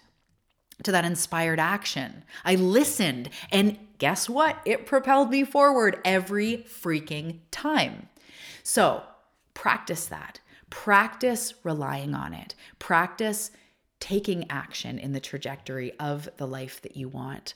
[0.84, 2.24] to that inspired action.
[2.46, 4.58] I listened, and guess what?
[4.66, 8.08] It propelled me forward every freaking time.
[8.64, 9.04] So
[9.54, 10.40] practice that.
[10.70, 12.56] Practice relying on it.
[12.78, 13.52] Practice
[14.00, 17.54] taking action in the trajectory of the life that you want.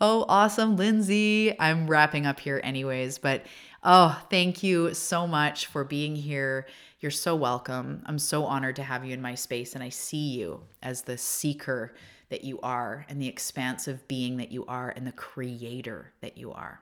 [0.00, 1.58] Oh, awesome, Lindsay.
[1.60, 3.44] I'm wrapping up here, anyways, but
[3.84, 6.66] oh, thank you so much for being here.
[7.00, 8.02] You're so welcome.
[8.06, 11.18] I'm so honored to have you in my space, and I see you as the
[11.18, 11.94] seeker
[12.30, 16.52] that you are, and the expansive being that you are, and the creator that you
[16.52, 16.80] are.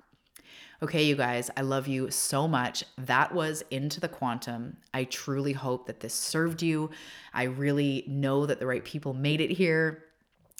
[0.80, 2.84] Okay, you guys, I love you so much.
[2.98, 4.76] That was Into the Quantum.
[4.94, 6.90] I truly hope that this served you.
[7.34, 10.04] I really know that the right people made it here.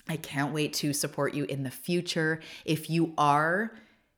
[0.09, 2.41] I can't wait to support you in the future.
[2.65, 3.73] If you are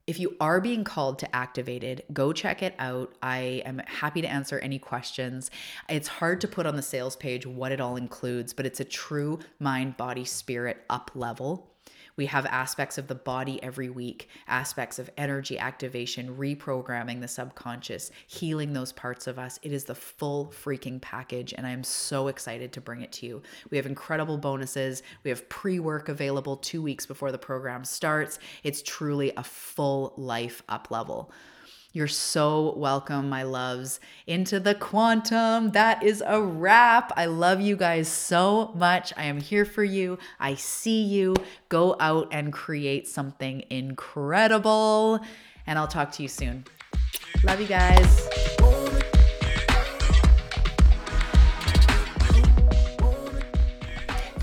[0.06, 3.14] if you are being called to Activated, go check it out.
[3.22, 5.52] I am happy to answer any questions.
[5.88, 8.84] It's hard to put on the sales page what it all includes, but it's a
[8.84, 11.70] true mind, body, spirit up level.
[12.16, 18.10] We have aspects of the body every week, aspects of energy activation, reprogramming the subconscious,
[18.26, 19.58] healing those parts of us.
[19.62, 23.42] It is the full freaking package, and I'm so excited to bring it to you.
[23.70, 25.02] We have incredible bonuses.
[25.24, 28.38] We have pre work available two weeks before the program starts.
[28.62, 31.32] It's truly a full life up level.
[31.92, 33.98] You're so welcome, my loves,
[34.28, 35.72] into the quantum.
[35.72, 37.12] That is a wrap.
[37.16, 39.12] I love you guys so much.
[39.16, 40.16] I am here for you.
[40.38, 41.34] I see you.
[41.68, 45.18] Go out and create something incredible.
[45.66, 46.64] And I'll talk to you soon.
[47.42, 48.28] Love you guys.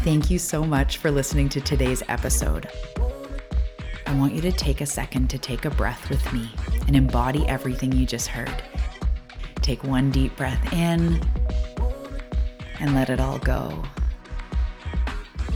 [0.03, 2.67] Thank you so much for listening to today's episode.
[4.07, 6.49] I want you to take a second to take a breath with me
[6.87, 8.63] and embody everything you just heard.
[9.55, 11.21] Take one deep breath in
[12.79, 13.83] and let it all go.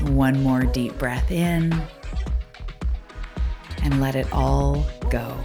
[0.10, 1.74] One more deep breath in
[3.84, 5.42] and let it all go.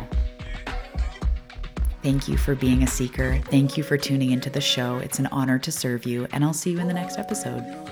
[2.03, 3.41] Thank you for being a seeker.
[3.47, 4.97] Thank you for tuning into the show.
[4.97, 7.86] It's an honor to serve you, and I'll see you in the next episode.